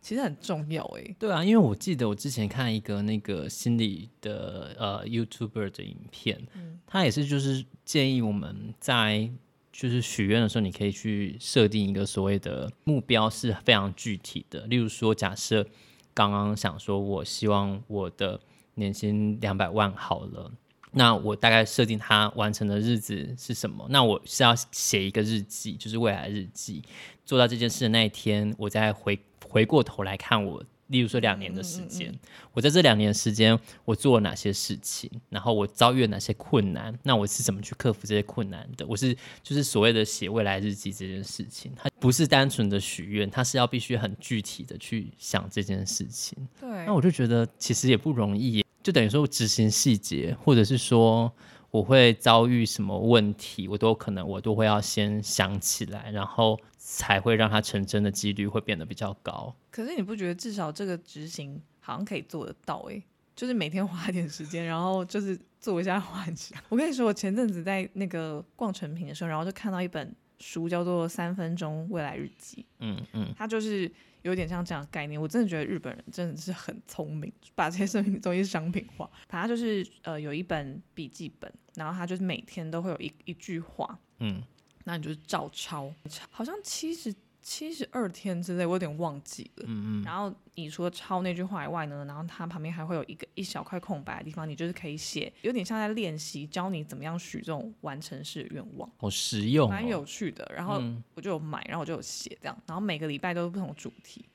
[0.00, 9.28] 其实很重要哎，对啊，因为我记得我之前看一个那个心理的呃 YouTuber 的影片，嗯，他也是就是建议我们在
[9.72, 15.66] 就是许愿的时候，你可以去设定一个所谓的目标是非常具体的，例如说，假设
[16.14, 18.40] 刚刚想说我希望我的
[18.74, 20.50] 年薪两百万好了，
[20.92, 23.86] 那我大概设定它完成的日子是什么？
[23.90, 26.82] 那我是要写一个日记，就是未来日记，
[27.24, 29.18] 做到这件事的那一天，我再回。
[29.48, 38.86] 回过头来看我，例如说两年的时间，嗯嗯嗯、我在这两年时间，我做了哪些事情，然后我遭遇了哪些困难，那我是怎么去克服这些困难的？
[38.86, 46.36] 我是就是所谓的写未来日记这件事情，它不是单纯的许愿，它是要必须很具体的去想这件事情。
[46.60, 51.30] 对，那我就觉得其实也不容易，就等于说执行细节，或者是说
[51.70, 56.58] 我会遭遇什么问题，我都可能我都会要先想起来，然后。
[56.90, 59.54] 才会让它成真的几率会变得比较高。
[59.70, 62.78] 可是你不觉得至少这个执行好像可以做得到？
[62.88, 63.02] 诶，
[63.36, 66.58] 就是每天花一点时间，然后就是做一下幻想。
[66.70, 72.62] 我跟你说，我前阵子在那个逛成品的时候，然后就看到一本书，叫做《三分钟未来日记》。
[72.78, 75.20] 嗯嗯，它就是有点像这样的概念。
[75.20, 79.10] 我真的觉得日本人真的是很聪明，把这些生命东西商品化。
[79.28, 83.98] 反正就是呃有一本笔记本，然后他就是每天都会有一一句话。
[84.18, 84.42] 嗯。
[84.84, 85.92] 那你就是照抄，
[86.30, 87.14] 好像七十
[87.48, 89.64] 七十二天之类，我有点忘记了。
[89.66, 90.04] 嗯嗯。
[90.04, 98.86] 然后你除了抄那句话以外呢，然后它旁边还会有一个一小块空白的地方，你就是可以写，有点像在练习，教你怎么样许这种完成式的愿望。
[98.98, 100.46] 好实用哦，蛮有趣的。
[100.54, 100.78] 然后
[101.14, 104.26] 我就有买，然后我就有写这样，然后每个礼拜都是不同主题。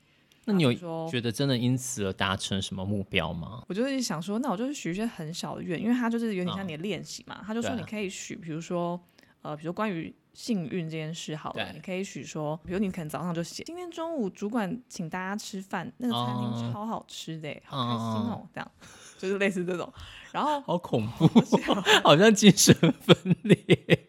[0.46, 0.74] 那你有
[1.08, 3.62] 觉得真的因此而达成什么目标吗？
[3.68, 7.44] 我就是想说，那我就是许一些很小的愿，因为它就是有点像你的练习嘛。
[7.46, 9.00] 他、嗯、就说你可以许，比如说
[9.42, 10.12] 呃，比如关于。
[10.34, 18.70] 幸运这件事好了，你可以许说，比如你可能早上就写，今天中午主管请大家吃饭，那个餐厅超好吃的，好开心哦，这样
[19.16, 19.90] 就是类似这种。
[20.32, 21.26] 然后好恐怖，
[22.02, 23.56] 好像精神分裂。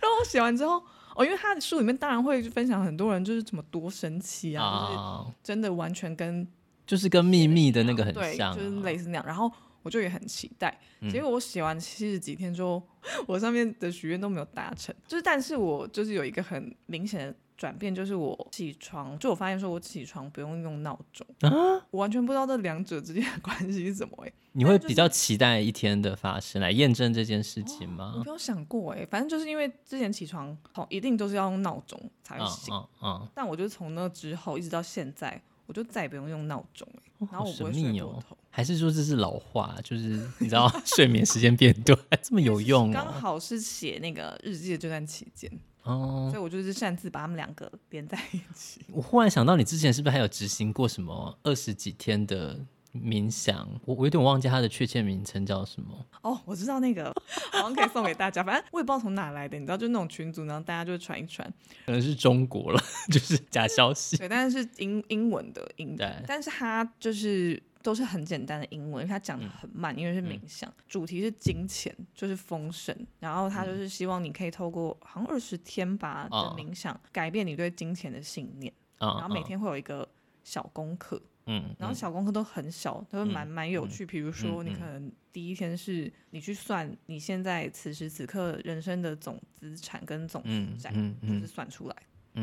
[0.00, 0.82] 然后我写完之后，
[1.16, 4.94] 哦，因为他的书里面当然会分享很多人就是怎么多神奇啊，就
[5.28, 6.46] 是真的完全跟
[6.86, 9.26] 就是跟秘密的那个很像，就是类似那样。
[9.26, 9.50] 然后。
[9.82, 10.78] 我就也很期待，
[11.10, 12.82] 结果我写完七十几天之后，嗯、
[13.26, 14.94] 我上面的许愿都没有达成。
[15.06, 21.50] 就是，但是我就是有一个很明显的转变，就是我起床，就我发现说我起床不用用闹钟啊，
[21.90, 24.34] 我完全不知道这两者之间的关系是什么哎、欸。
[24.52, 28.12] 你会比较期待一天的发生来验证这件事情吗？
[28.14, 30.56] 哦、我没有想过哎、欸，反正就是因为之前起床
[30.88, 35.40] 一定都是要用闹钟才会醒，嗯嗯嗯、但我就从那之后一直到现在。
[35.70, 36.84] 我就再也不用用闹钟
[37.20, 38.36] 欸，然后我不会睡过头。
[38.50, 39.78] 还是说这是老化？
[39.84, 42.90] 就是你知道 睡眠时间变短，这么有用？
[42.92, 45.48] 刚好是写那个日记的这段期间
[45.84, 48.80] 哦，所以我就是擅自把他们两个连在一起。
[48.90, 52.58] 我忽然想到，你之前是不是还有执行过什么二十几天的？
[52.92, 56.06] 冥想，我我有点忘记它的确切名称叫什么。
[56.22, 57.12] 哦，我知道那个，
[57.52, 58.42] 好像可以送给大家。
[58.42, 61.48] 反正我也不知道从哪来的，你知道，就那种群组，然后大家就传一传。
[61.86, 62.80] 可能是中国了，
[63.12, 64.16] 就是假消息。
[64.16, 72.94] 对，但是是英英文的英文，对但是它就是都是很简单的英文，因为它讲的很慢，嗯、因为是冥想，嗯、主题是金钱，就是丰盛。
[73.20, 78.72] 然后它就是希望你可以透过好像二十天吧的冥想，哦、改变你对金钱的信念。
[78.98, 80.06] 哦、然后每天会有一个
[80.42, 81.22] 小功课。
[81.52, 84.06] 嗯，然后小功课都很小，都蛮蛮有趣。
[84.06, 91.96] 比如说，你可能第一天是你去算你现在此时此刻人生的总资产跟总负债，就是算出来。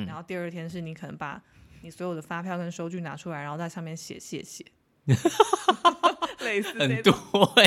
[0.05, 1.41] 然后第二天是你可能把
[1.81, 4.65] 你所有的发票跟收据拿出来，然后在上面写谢谢。
[6.45, 7.13] 类似很多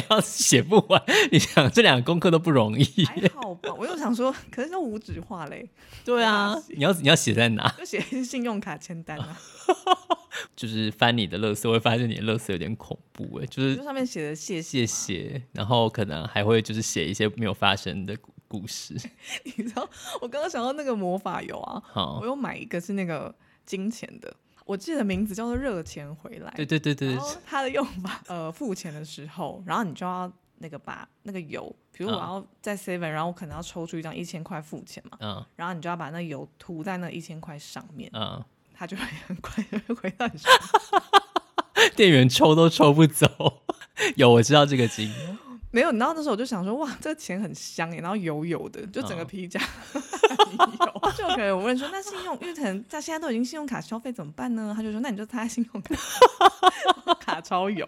[0.09, 2.85] 要写不完，你想这两个功课都不容易。
[3.05, 5.69] 还好吧，我又想说，可是都无纸化嘞。
[6.05, 7.69] 对啊，你要你要写在哪？
[7.77, 9.39] 就写信用卡签单啊。
[10.57, 18.17] 就是翻你的乐色，会发现你的乐色有点恐怖哎，就是上面写的谢谢谢，然后可能还会就是写一些没有发生的
[18.49, 18.95] 故事。
[19.45, 19.87] 你知道，
[20.23, 21.83] 我刚刚想到那个魔法油啊，
[22.21, 23.35] 我有买一个是那个
[23.67, 24.33] 金钱的，
[24.65, 26.53] 我记得名字叫做热钱回来。
[26.57, 38.43] 对对对对，它的用法，呃，付钱的时候，然后你就要那个把那个油，比如我要在 seven，然后我可能要抽出一张一千块付钱嘛，嗯，然后你就要把那油涂在那一千块上面，嗯。
[38.73, 41.03] 他就会很快就会 回到你身上。
[41.95, 43.63] 店员抽都抽不走。
[44.17, 45.39] 有，我知道这个经验。
[45.73, 49.61] 没有，然后那时候我就想说，哇，这个钱很香耶，然后油油的，就整个皮夹
[49.95, 50.01] 油。
[51.17, 54.73] 就可能我问说，那信用，因为可能他现在都已经信用卡消费怎么办呢？
[54.77, 55.95] 他就说，那你就插信用卡，
[57.21, 57.87] 卡超油。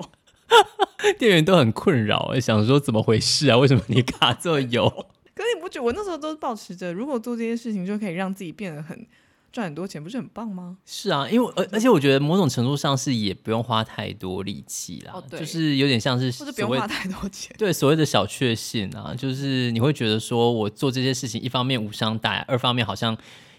[1.18, 3.56] 店员都很困扰，想说怎么回事啊？
[3.58, 4.88] 为什么你卡这么油？
[5.34, 9.06] 可是你不觉得我那时候都是抱持着，如果做这些事情就可以让自己变得很。
[9.52, 10.78] 赚很多钱不是很棒吗？
[10.86, 17.54] 是啊，因为而而且我觉得某种程度上是也不用花太多力气啦，哦、就是有点像是或者不用花太多钱。
[17.58, 23.14] 对，所谓的小确幸啊，就是你会觉得说我做这些事情，一方面无伤大雅，二方面好像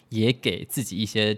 [0.10, 1.38] 也给自己一些，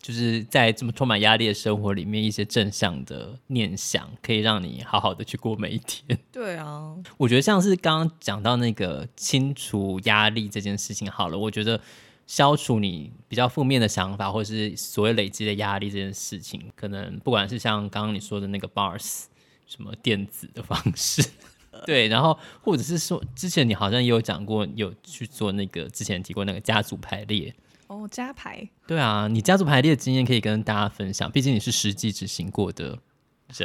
[0.00, 6.18] 就是在这么充满压力的生活里面一些正向的念想，可以让你好好的去过每一天。
[6.32, 11.78] 对啊，我觉得像是刚刚讲到那个清除压力这件事情，好了，我觉得。
[12.26, 19.24] 消除你比较负面的想法，或是所谓累积的压力这件事情，可能不管是像刚刚你说的那个 bars，
[19.66, 21.22] 什么电子的方式，
[21.86, 27.54] 对，然后或者是说之前你好像也有讲过，有去做那个之前提过那个家族排列
[27.88, 32.98] 哦，家排，对啊，你家族排列的经验可以跟大家分享，毕竟你是实际执行过的。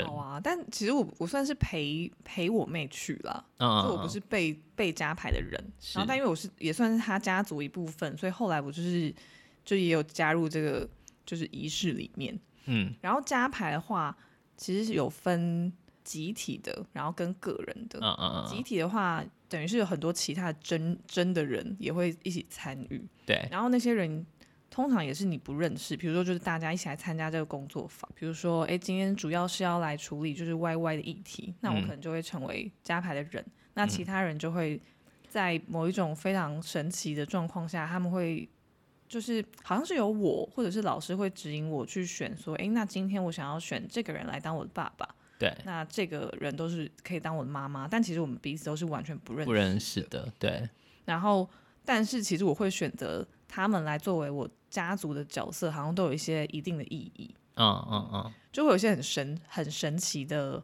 [0.06, 5.52] 好啊，但其实我我算是陪陪我妹去了，就、嗯、我不是被被加牌的人。
[5.94, 9.14] 然后，但因为我是也算是他家族一部分，所以后来我就是
[9.66, 10.88] 就也有加入这个
[11.26, 12.38] 就是仪式里面。
[12.66, 14.16] 嗯，然后加牌的话，
[14.56, 15.72] 其实是有分
[16.04, 18.00] 集体的，然后跟个人的。
[18.00, 18.48] 嗯嗯嗯。
[18.48, 23.04] 集体的话，等于是有很多其他的真真的人也会一起参与。
[23.26, 24.26] 对，然后那些人。
[24.80, 34.82] 通常也是你不认识，比如说就是大家一起来参加这个工作坊，比如说哎，今天主要是要来处理就是 YY 的议题，那我可能就会成为加牌的人，嗯、那其他人就会
[35.28, 38.48] 在某一种非常神奇的状况下，他们会
[39.10, 45.06] 就是好像是由我或者是老师会指引我去选，说哎，那今天我想要选这个人来当我的爸爸，
[45.38, 50.70] 对，那这个人都是可以当我的妈妈，但其实我们彼此都是完全不认识不认识的，对，
[51.04, 51.50] 然后
[51.84, 54.50] 但是其实我会选择他们来作为我。
[54.70, 60.64] 家族的角色好像都有一些一定的意义，嗯嗯嗯，就会有一些很神、很神奇的、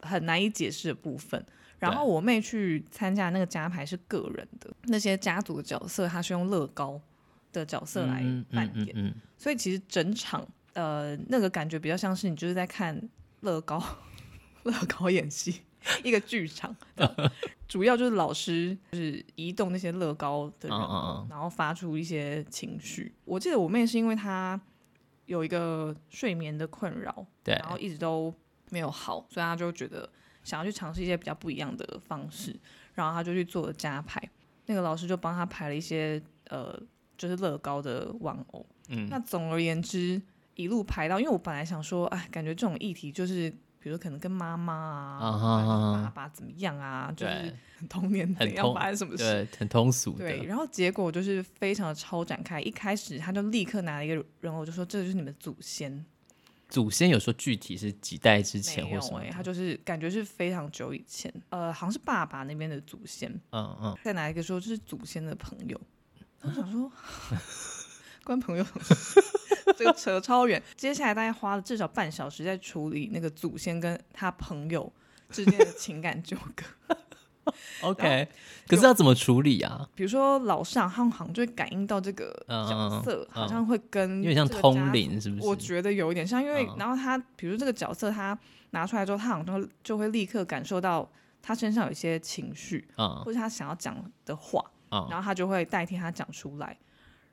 [0.00, 1.44] 很难以解释的部分。
[1.78, 6.98] 然后我妹去参加那个家牌是个人的，那些家族的角色，她是用乐高
[7.52, 12.98] 的角色来扮演，嗯嗯嗯嗯，所以其实整场呃那个感觉比较像是你就是在看
[13.40, 13.82] 乐高
[14.64, 15.60] 乐高演戏。
[16.02, 16.74] 一个剧场，
[17.68, 20.78] 主要就是老师就是移动那些乐高的人，
[21.28, 23.12] 然后发出一些情绪。
[23.24, 24.60] 我记得我妹是因为她
[25.26, 28.32] 有一个睡眠的困扰，对，然后一直都
[28.70, 30.08] 没有好，所以她就觉得
[30.42, 32.58] 想要去尝试一些比较不一样的方式，
[32.94, 34.22] 然后她就去做了家排。
[34.66, 36.80] 那个老师就帮她排了一些呃，
[37.18, 38.64] 就是乐高的玩偶。
[38.88, 40.20] 嗯，那总而言之，
[40.54, 43.52] 一路排到，因为我本来想说，哎，感觉这种议题就是。
[43.84, 47.54] 比如可能跟妈妈啊、uh 爸爸怎么样啊，就是
[47.86, 50.20] 童年怎样发生什么事，对，很通俗的。
[50.24, 52.58] 对，然后结果就是非常的超展开。
[52.62, 56.02] 一开始他就立刻拿了一个人偶，就说这个就是你们祖先。
[56.70, 59.18] 祖先有说具体是几代之前或什么？
[59.18, 63.30] 欸、他就是感觉是非常久以前，呃，好像是爸爸那边的祖先。
[63.50, 63.94] 嗯嗯。
[64.02, 65.78] 再拿一个说这是祖先的朋友，
[66.40, 66.90] 我想说
[68.24, 68.64] 关朋友。
[69.76, 74.92] 这个扯超远，接下来大概花了至少半小时在处理那个祖先跟他朋友
[75.30, 76.96] 之间的情感纠葛。
[77.80, 78.28] OK，
[78.68, 79.88] 可是要怎么处理啊？
[79.94, 85.46] 比如说老上他们好像就会感应到这个角色，好像会跟有点像通灵，是不是？
[85.46, 88.38] 我觉得有一点像，因为然后他比如这个角色他
[88.70, 91.10] 拿出来之后，他好像就会立刻感受到
[91.42, 96.76] 他身上有一些情绪，或者他想要讲的话，然后他就会代替他讲出来。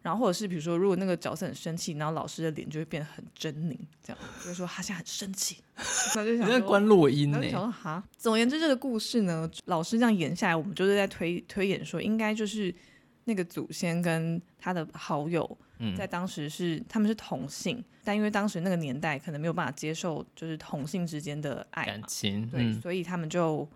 [0.02, 5.58] 然后或者是比如说，如果那个角色很生气，然后老师的脸就会变得很狰狞，这样就是说他现在很生气，
[6.16, 7.42] 那就想在关落音呢。
[7.44, 12.74] 想说哈，总而言之，这个故事呢，老师这样演下来，我们就是在推推演说，应该就是
[13.26, 15.58] 那个祖先跟他的好友，
[15.96, 23.70] 在当时是、嗯、他们是同性，但因为当时那个年代可能没有办法接受就是同性之间的爱感情，对、嗯，所以他们就。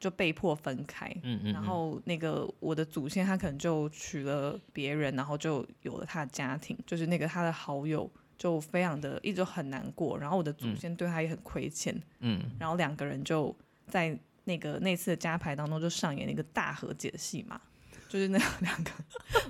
[0.00, 13.54] 就被迫分开，嗯嗯，然后那个我的祖先他可能就娶了别人，然后就有了他的家庭，就是那个他的好友就非常的一直很难过，然后我的祖先对他也很亏欠，嗯，然后两个人就
[13.86, 17.60] 在那个那次的加牌当中就上演了一个大和解戏嘛，
[18.08, 18.90] 就是那两个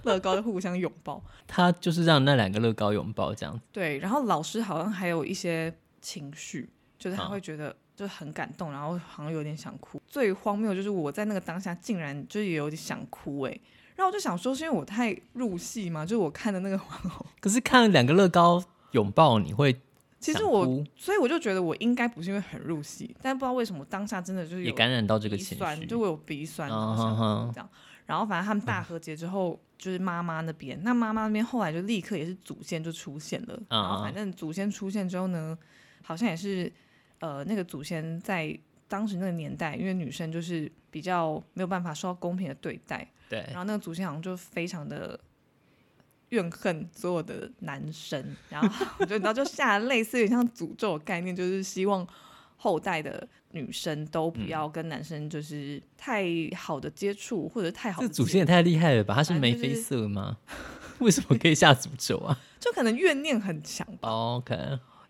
[0.02, 6.68] 乐高就互相拥抱，他就是让那两个乐高拥抱这样，对，然后老师好像还有一些情绪，
[6.98, 7.76] 就是他会觉得。
[8.00, 10.00] 就很感动，然后好像有点想哭。
[10.06, 13.50] 最荒谬就是我在那个当下竟然就是也有点想哭哎，
[13.94, 16.86] 然后我就想说，是因为我太入戏嘛，就是我看的那个玩
[17.18, 17.26] 偶。
[17.40, 19.78] 可是看了两个乐高拥抱，你会
[20.18, 20.64] 其实我，
[20.96, 27.68] 所以我就觉得我应该不是因为很入戏，但不知道为什么当下真的就是也感染到这个情绪，就会有鼻酸，好像这样。
[28.06, 33.62] 然后反正他们大和解之后，嗯、就是妈妈那边，那妈妈那边后来就立刻也是祖先就出现了。
[33.68, 35.56] 然后反正祖先出现之后呢，
[36.02, 36.72] 好像也是
[37.20, 38.58] 呃那个祖先在
[38.88, 43.08] 当时那个年代，因为女生就是比较没有办法受到公平的对待。
[43.28, 45.18] 对，然后那个祖先好像就非常的
[46.30, 52.04] 怨恨所有的男生，然后 我觉得然后就下类似于像诅咒的概念，就是希望
[52.56, 58.08] 后代的女生都不要跟男生就是太好的接触，或者太好的。
[58.08, 59.14] 这祖先也太厉害了吧？
[59.14, 60.36] 他是眉飞色吗？
[60.48, 60.56] 就
[60.98, 62.36] 是、为什么可以下诅咒啊？
[62.58, 64.08] 就可能怨念很强吧。
[64.08, 64.56] Oh, OK，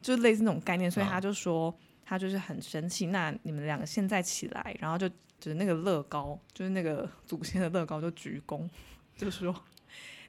[0.03, 1.75] 就是类似那种概念，所以他就说
[2.11, 3.07] 他就是很生气。
[3.07, 5.09] 那你们两个现在起来，然后就。
[5.41, 8.69] 就是那个乐高，就是那个 祖先的乐高，就鞠躬，
[9.17, 9.51] 就说：“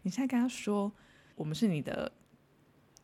[0.03, 0.89] 你现在跟他说，
[1.35, 2.09] 我们是你的，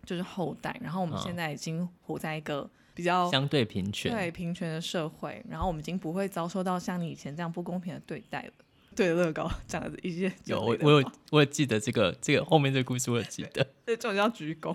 [0.06, 0.74] 就是后代。
[0.82, 5.46] 然后我们现在已经活在一个比较相对平权、对平权的社会。
[5.50, 8.54] 然后我们已经不会遭受到像你以前这样不公平的对待了。”
[8.96, 13.68] 对，乐高这样子一些有我我有我有记得这个这个后面这个故事，我有记得。
[13.86, 14.74] 对，这种叫鞠躬。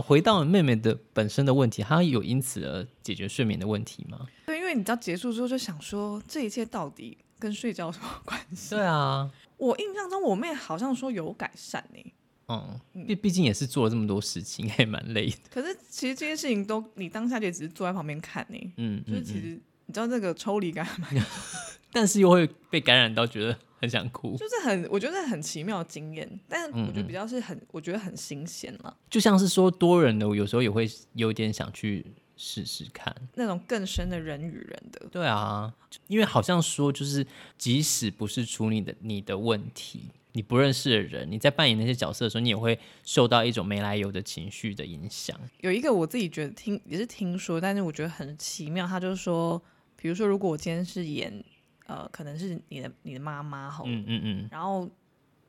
[0.00, 4.26] 回到妹妹的本身的问题，她有因此而解决睡眠的问题吗？
[4.46, 8.74] 对，因为你知道结束之后就想说，这一切到底跟睡觉有什么关系？
[8.74, 12.12] 对啊，我印象中我妹好像说有改善呢、欸。
[12.48, 15.36] 嗯，毕毕竟也是做了这么多事情，还蛮累的。
[15.50, 18.72] 可是其实这些事情都你当下就只是坐在旁边看呢、欸。
[18.76, 21.24] 嗯，就是其实你知道这个抽离感蛮，
[21.92, 23.56] 但是又会被感染到，觉得。
[23.80, 28.94] 很想哭，就是很，我觉得很奇妙的经验，但是我觉得比较是很，嗯嗯我觉得很新鲜了。
[29.08, 32.04] 就像是说多人的，我有时候也会有点想去
[32.36, 35.06] 试试看那种更深的人与人的。
[35.10, 35.72] 对啊，
[36.08, 37.26] 因为好像说，就是
[37.56, 45.34] 即使不是处理的你的问题，你不认识的人，你在扮演那些角色的时候，你也会受到一种没来由的情绪的影响。
[45.60, 49.62] 有一个我自己觉得听也是听说，但是我觉得很奇妙，他就是说，
[49.96, 51.42] 比如说如果我今天是演。
[51.90, 54.88] 呃，可能是你的你的妈妈哈，嗯嗯嗯，然后，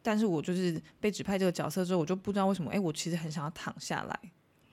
[0.02, 4.20] 但是我就是被指派这个角色之后，我就不知道为什么，哎，我其实很想要躺下来，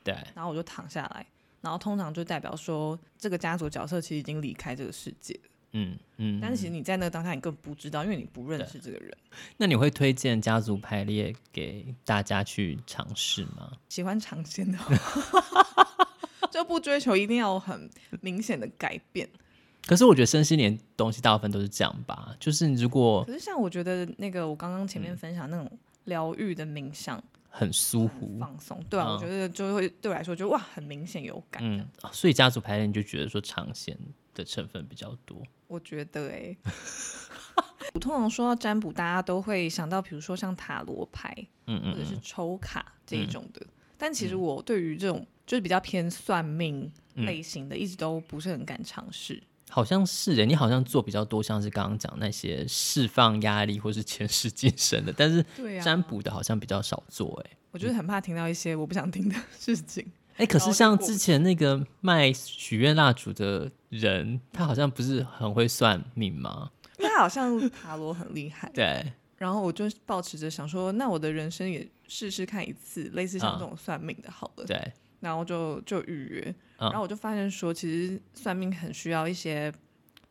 [0.03, 1.27] 对，然后我就躺下来，
[1.61, 5.39] 然后通常就代表说这个家族角色其实已经离开这个世界，
[5.73, 9.15] 嗯嗯，但是其实你在那个当下你根本不知道，因为你不认识这个人。
[9.59, 13.73] 那你会推荐家族排列给大家去尝试吗？
[13.91, 14.79] 喜欢尝鲜的，
[16.51, 17.91] 就不追求一定要很
[18.23, 19.29] 明显的改变。
[19.89, 31.63] 可是我觉得身心灵东西大部分都是这样吧，就是如果可是像我觉得那个我刚刚前面分享那种疗愈的冥想，很舒服放松，对啊，嗯、我觉得就会对我来说就哇很明显有感。
[31.65, 33.99] 嗯，所以家族排列你就觉得说尝鲜
[34.35, 35.43] 的成分比较多。
[35.67, 36.59] 我觉得哎、欸，
[37.95, 41.35] 我通常说到占卜，大家都会想到比如说像塔罗牌，
[41.67, 43.63] 嗯嗯，或者是抽卡这一种的。
[43.65, 49.43] 嗯、但其实我对于这种就是比较偏算命类型的，一直都不是很敢尝试。
[49.69, 55.45] 好像是诶，你好像做比较多，像是刚刚讲那些释放压力或是前世今生的，但是
[55.83, 57.57] 占卜的好像比较少做诶。
[57.71, 60.05] 我就是很怕听到一些我不想听的事情。
[60.37, 66.71] 哎、嗯，可是像之前那个卖许愿蜡烛的人，他好像不是很会算命吗？
[66.99, 68.71] 因为他好像塔罗很厉害。
[68.73, 69.13] 对。
[69.37, 74.65] 然后我就抱持着想说，那我的人生也试试看一次，类似像这种算命的，好了。
[74.65, 74.93] 嗯、对。
[75.21, 76.55] 然后就就预约。
[76.79, 79.73] 然后我就发现说，其实算命很需要一些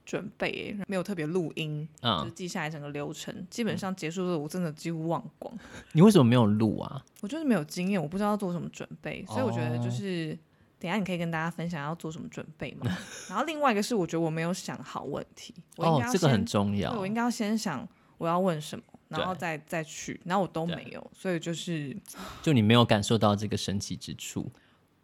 [0.06, 3.46] 准备，没有特别录音，嗯、就记下来整个流程。
[3.50, 5.54] 基本上结束之后，我真的几乎忘光。
[5.92, 7.04] 你为什么没有录啊？
[7.20, 10.40] 我就是没有经验，我不知道要做什么准备，所以我觉得就是、哦、
[10.80, 12.90] 等下你可以跟大家分享要做什么准备嘛。
[13.28, 16.92] 然后另外一个是，我觉得我没有想好问题，我应该要这个很重要。
[16.92, 17.86] 对，我应该要先想
[18.18, 21.94] 我要问什么，然后再再去，然后我都没有，所以就是
[22.42, 24.50] 就你没有感受到这个神奇之处。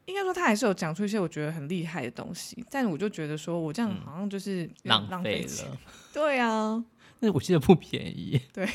[0.06, 5.50] 应该说他还是有讲出一些我觉得很厉害的东西，但我就觉得说我这样好像就是浪费了。
[5.72, 5.78] 嗯、
[6.14, 6.84] 对啊，
[7.20, 8.40] 那我记得不便宜。
[8.52, 8.68] 对，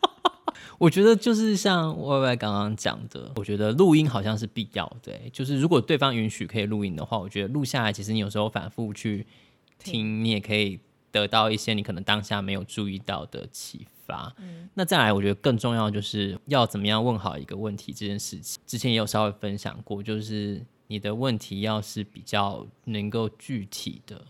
[0.78, 4.96] 我觉得就是像 Y Y 刚刚讲的，我觉得录音好像是必要的。
[5.02, 9.26] 对，就是如果对方允许可以录音的话，我觉得录下来，其实你有时候反复去
[9.78, 10.80] 听，听你也可以
[11.14, 14.34] 得到一些你可能当下没有注意到的启发。
[14.38, 18.60] 嗯、那再来，我觉得更重要就是要怎么样问好一个问题这件事情。
[18.66, 24.20] 之前也有稍微分享过，就是你的问题要是比较能够具体的，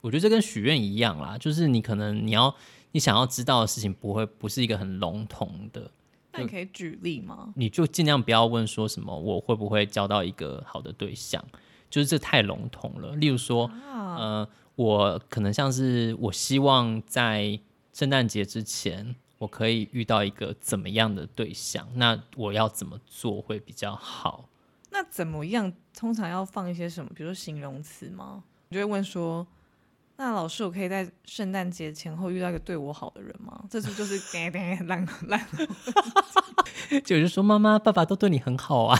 [0.00, 2.52] 我觉得这跟许愿一样啦，就是你可能你要
[2.92, 5.90] 你想要知道的事情不会不是一个很笼统的。
[6.32, 7.52] 那你可以举例吗？
[7.56, 11.44] 你就尽量不要问说什么我会不会交到一个好的对象，
[11.90, 13.14] 就是这太笼统了。
[13.16, 17.60] 例如说，啊、呃，我可能像是我希望在。
[17.92, 21.86] 圣诞节之前，我可以遇到一个怎么样的对象？
[21.96, 24.48] 那我要怎么做会比较好？
[24.90, 25.70] 那怎么样？
[25.92, 27.10] 通常要放一些什么？
[27.14, 28.44] 比如说形容词吗？
[28.68, 29.44] 你就会问说
[30.16, 34.16] ：“那老师，我可以在圣诞节前后遇到一个对我好的人吗？”这是就是
[34.86, 35.44] 烂烂，
[37.04, 38.98] 就是说妈妈爸爸都对你很好啊。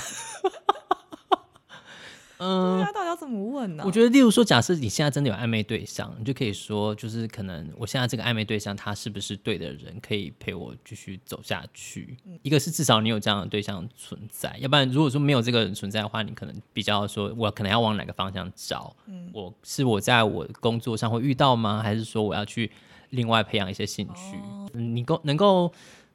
[2.40, 3.84] 嗯，他到底要怎么问呢？
[3.86, 12.16] 我觉得，例如说，假设你现在真的有暧昧对象，你就可以说，就是可能我现在这个暧昧对象，他是不是对的人，可以陪我继续走下去？
[12.26, 18.96] 嗯、一个是至少你有这样的对象存在，要不然如果说没有这个人存在的话，你可能比较说，我可能要往哪个方向找？
[19.06, 21.82] 嗯，我是我在我工作上会遇到吗？
[21.82, 22.70] 还是说我要去
[23.10, 24.36] 另外培养一些兴趣？
[24.36, 25.70] 哦、你够能够。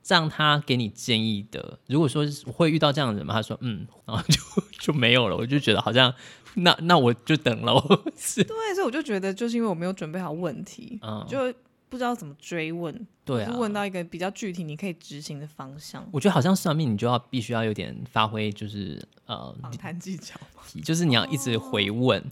[0.08, 3.34] 让他给你建议的，如果说会遇到这样的人吗？
[3.34, 4.40] 他说嗯， 然后就
[4.80, 5.36] 就没有了。
[5.36, 6.14] 我就觉得好像
[6.56, 7.74] 那那我就等了。
[8.16, 11.52] 是对，所以我就觉得就是因为我没有准备好问题，嗯，就
[11.90, 13.08] 不知道怎么追问。
[13.24, 16.08] 对啊，就问到一个比较具体你可以执行的方向。
[16.12, 20.40] 我觉得好像算命，你就要必须要有点发挥，就是呃访谈技巧，
[20.84, 22.24] 就是你要一直回问，哦、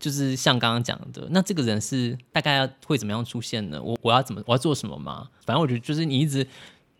[0.00, 3.80] 就是像刚刚讲的，那这个人是大概要会怎么样出现呢？
[3.80, 5.28] 我我要怎么我要做什么吗？
[5.46, 6.44] 反正我觉得就是你一直。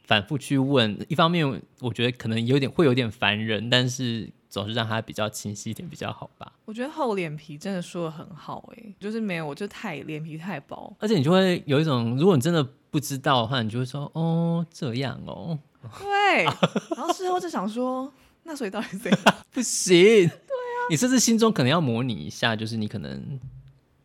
[0.04, 6.52] 反复去问，一方面我觉得可能有点会有点烦人，但是总是让他比较清晰一点比较好吧。
[6.64, 15.58] 我觉得厚脸皮真的说的很好，哎，就是没有，我就太脸皮太薄，而且你就会有一种，如果你真的不知道的话，你就会说哦这样哦，
[15.98, 16.44] 对，
[16.96, 19.34] 然后事后就想说，那所以到底怎样？
[19.52, 23.38] 不行，对啊，你甚至心中可能要模拟一下，就是你可能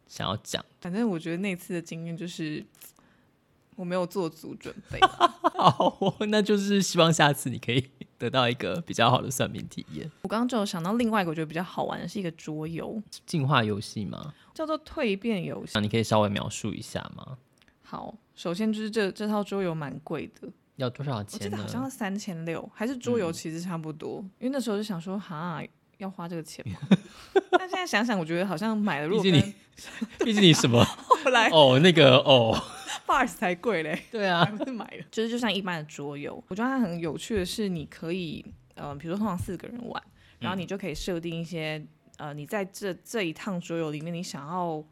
[0.07, 2.63] 想要讲，反正我觉得那次的经验就是。
[3.77, 4.99] 我没有做足准备，
[5.55, 10.11] 好，那就是希望下次你可以得到一个比较好的算命体验。
[10.23, 14.33] 我刚刚就有想到另外一个我觉得比较好玩的是一个桌游，进化游戏吗？
[14.55, 15.73] 叫做蜕变游戏。
[15.75, 17.37] 那你可以稍微描述一下吗？
[17.83, 21.39] 好，首先就是这这套桌游蛮贵的，要多少钱？
[21.39, 24.19] 我记得好像是三千六，还是桌游其实差不多。
[24.23, 25.61] 嗯、因为那时候就想说，哈，
[25.99, 26.79] 要花这个钱吗？
[27.51, 29.09] 但现在想想，我觉得好像买了。
[29.09, 29.53] 毕竟你，
[30.25, 30.83] 毕竟你什么？
[31.23, 32.59] 后来哦，那个哦。
[33.07, 36.43] Bars 才贵嘞，对啊，还不是买了，就是就像一般的桌游。
[36.49, 38.45] 我觉得它很有趣的是，你可以，
[38.75, 40.03] 呃，比如说通常四个人玩，
[40.39, 41.81] 然后你就可以设定一些，
[42.17, 44.83] 呃，你在这这一趟桌游里面，你想要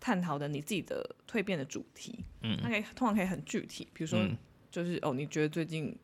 [0.00, 4.18] 探讨的你自己的蜕变的主题，嗯，它可以通常可以很具体，比如说
[4.70, 5.96] 就是哦，你觉得最近。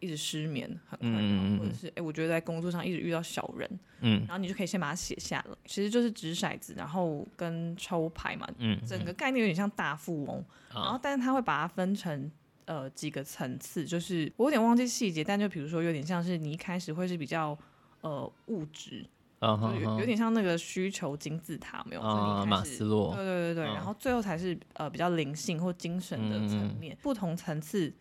[0.00, 3.68] 一直失眠很困扰，嗯、或者是哎、欸，我觉得在工作上一直遇到小人，
[4.00, 10.38] 嗯，然后你就可以先把它写下来，其实就是掷骰子，然后跟抽牌嘛，嗯，整个概念有点像大富翁，
[10.74, 12.30] 嗯、然后但是他会把它分成
[12.66, 17.58] 呃几个层次，就是我有点忘记细节，但就比如说有点像是你一开始会是比较
[18.02, 19.04] 呃物质，
[19.40, 27.92] 嗯、就有有点像那个需求金字塔没有，啊、马斯洛，对对对对，嗯、然后最后才是呃比较灵性或精神的层面，嗯、不同层次。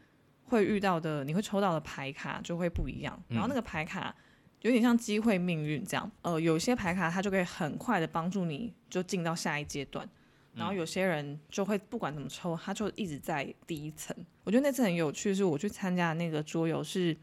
[0.50, 3.18] 会遇到的，你会抽到的牌卡就会不一样。
[3.30, 4.14] 然后那个牌卡
[4.62, 6.12] 有点像机会命运这样。
[6.22, 10.08] 呃，有些牌卡它就可以很快的帮助你就进到下一阶段。
[10.56, 14.16] 然后有些人就会不管怎么抽，他就一直在第一层。
[14.44, 17.16] 我觉得那次很有趣，是我去参加的那个桌游是，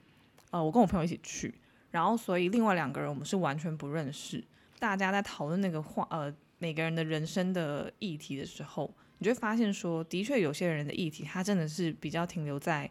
[0.52, 1.52] 呃，我跟我朋友一起去，
[1.90, 4.44] 然后所以另外两个人我们是完全不认识。
[4.78, 12.88] 大家在讨论那个话，呃，每个人的人生的议题的时候，你就会发现说，的确有些人的议题，他真的是比较停留在。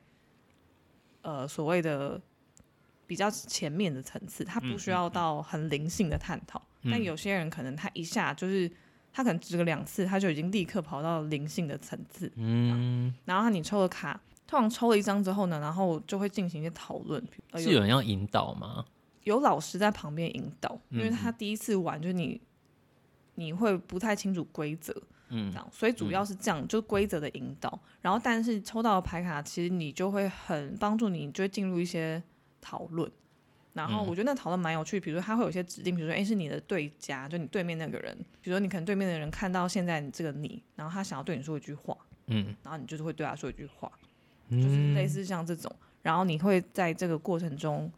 [1.23, 2.21] 呃，所谓的
[3.07, 6.61] 比较前面的层次，他不需要到很灵性的探讨。
[6.83, 8.69] 但有些人可能他一下就是
[9.11, 12.31] 他可能值个两次，他就已经立刻跑到灵性的层次。
[12.35, 17.25] 嗯，然后你抽了卡，通常抽了一张之后呢，然后就会进行一些讨论。
[17.55, 18.85] 是有人要引导吗？
[19.23, 22.41] 有老师在旁边引导，因为他第一次玩，就是你
[23.35, 24.93] 你会不太清楚规则。
[25.35, 27.79] 嗯，这样，所以主要是这样，嗯、就规则的引导。
[28.01, 32.21] 然后，但是抽到的牌卡，其实你就会很帮助你，就会进入一些
[32.61, 33.11] 讨论。
[33.73, 34.99] 然后，我觉得那讨论蛮有趣。
[34.99, 38.15] 比如说，他会有一些指定，比如说，哎，是你的对家，就你对面那个人。
[38.39, 43.91] 比如说，你可能对面的人看到现在你这个你，然后他想要对你说一句话，嗯，然后你就是会对他说一句话，
[44.49, 45.75] 嗯、就是类似像这种。
[46.03, 47.91] 然后你会在这个过程中，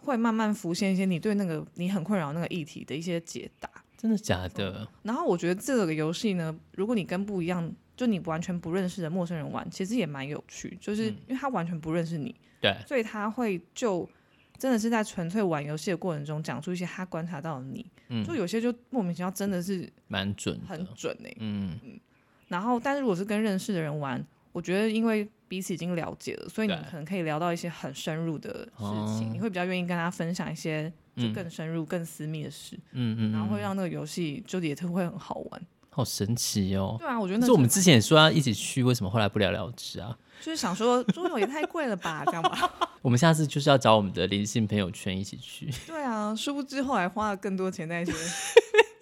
[0.00, 3.70] 会慢慢浮现一些你对那个你很困扰那个议题的一些解答。
[3.98, 4.88] 真的假的？
[5.02, 10.78] 然后我觉得这个游戏呢，如果你跟不一样，就你完全不认识的陌生人玩，其实也蛮有趣。
[10.80, 14.08] 就是因为他完全不认识你，对，所以他会就
[14.56, 21.98] 真的是在纯粹玩游戏的过程中，讲出一些他观察到的你，嗯，就有些就莫名其妙，真的是蛮准，很准哎，嗯嗯。
[22.46, 30.92] 然后，但是如果是跟认识的人玩，我觉得因为彼此已经了解了，所以你可能可以聊到一些很深入的事情，你会比较愿意跟他分享一些。
[31.18, 36.96] 就更深入、更私密的事，嗯嗯，然后会让那个游戏就也特会很好玩好神奇哦。
[36.98, 40.16] 对啊，我觉得那是我们之前也说要一起去，为什么后来不了了之啊？
[40.40, 42.70] 就是想说桌游也太贵了吧，这样吧。
[43.02, 45.68] 我们下次就是要找我们的灵性朋友圈一起去。
[45.86, 48.12] 对啊，殊不知后来花了更多钱在一些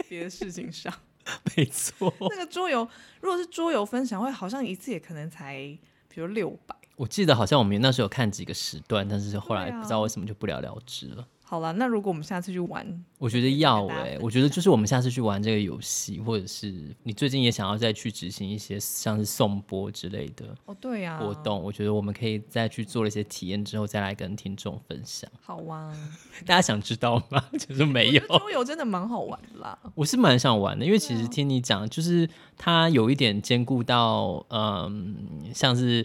[0.09, 0.93] 别的事情上。
[1.57, 2.89] 没错，那个桌游
[3.21, 5.57] 如果是桌游分享会，好像一次也可能才
[6.09, 6.75] 比如六百。
[6.95, 11.27] 我记得好像我们那时候有看几个时段，但是后来不知道为什么就不了了之了。
[11.49, 12.85] 好了，那如果我们下次去玩，
[13.19, 16.75] 我觉得要哎、欸，我觉得就是我们下次去玩这个游戏，或者是
[17.05, 25.31] 你最近也想要再去执行一些像是颂钵之类的哦，对呀，活动，我觉得我们可以再去做了一些体验之后，再来跟听众分享。
[25.41, 25.95] 好啊，
[26.45, 27.41] 大家想知道吗？
[27.57, 32.29] 就是没有桌游真的蛮好玩的啦，我是蛮想玩的，因为其实听你讲，就是
[32.59, 35.17] 它有一点兼顾到，嗯，
[35.55, 36.05] 像是。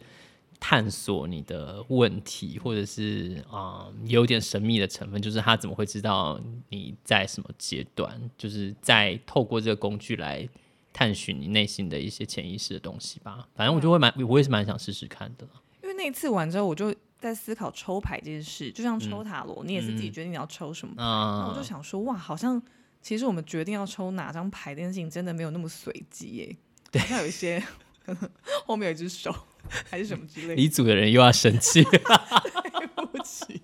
[0.63, 6.39] 探索你的问题，或者是啊、呃，有点神秘的成分，就是他怎么会知道
[6.69, 8.21] 你在什么阶段？
[8.37, 10.47] 就是在透过这个工具来
[10.93, 13.47] 探寻你内心的一些潜意识的东西吧。
[13.55, 15.47] 反正我就会蛮，我也是蛮想试试看的。
[15.81, 21.03] 因为那一次玩之后，我就在思考抽牌这件事，就像抽塔罗，嗯、你也是自己决定你要抽什么牌。
[21.03, 22.61] 嗯、我就想说，哇，好像
[23.01, 26.55] 其实我们决定要抽哪张牌这件事情，真的没有那么随机耶。
[26.91, 27.61] 对，好像有一些
[28.67, 29.35] 后面有一只手。
[29.89, 31.83] 还是什么之类的，离组的人又要生气。
[31.91, 33.59] 对不起，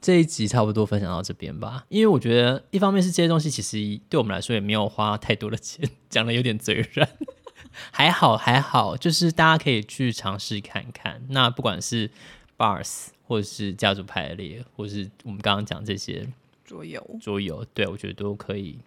[0.00, 1.84] 这一集差不多分享到这边吧。
[1.88, 7.08] 因为我觉得，一方面是这些东西其实对我们来说也没有花太多的钱，讲的有点嘴软。
[7.90, 11.20] 还好还好，就是大家可以去尝试看看。
[11.30, 12.08] 那不管是
[12.56, 16.28] Bars 或者是家族排列，或者是我们刚刚讲这些
[16.64, 18.78] 桌游，桌游，对我觉得都可以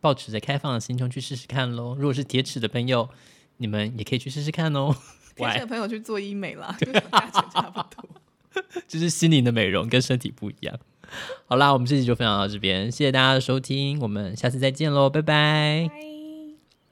[0.00, 1.94] 抱持着开放的心胸去试试看喽。
[1.94, 3.08] 如果是铁齿的朋友，
[3.56, 4.94] 你们也可以去试试看哦。
[5.34, 8.08] 天线的朋友去做医美啦， 价钱差不多。
[8.86, 10.78] 就是心灵的美容跟身体不一样。
[11.46, 16.13] 好啦，我们这集就分享到这边，谢谢大家的收听，我们下次再见喽，拜拜。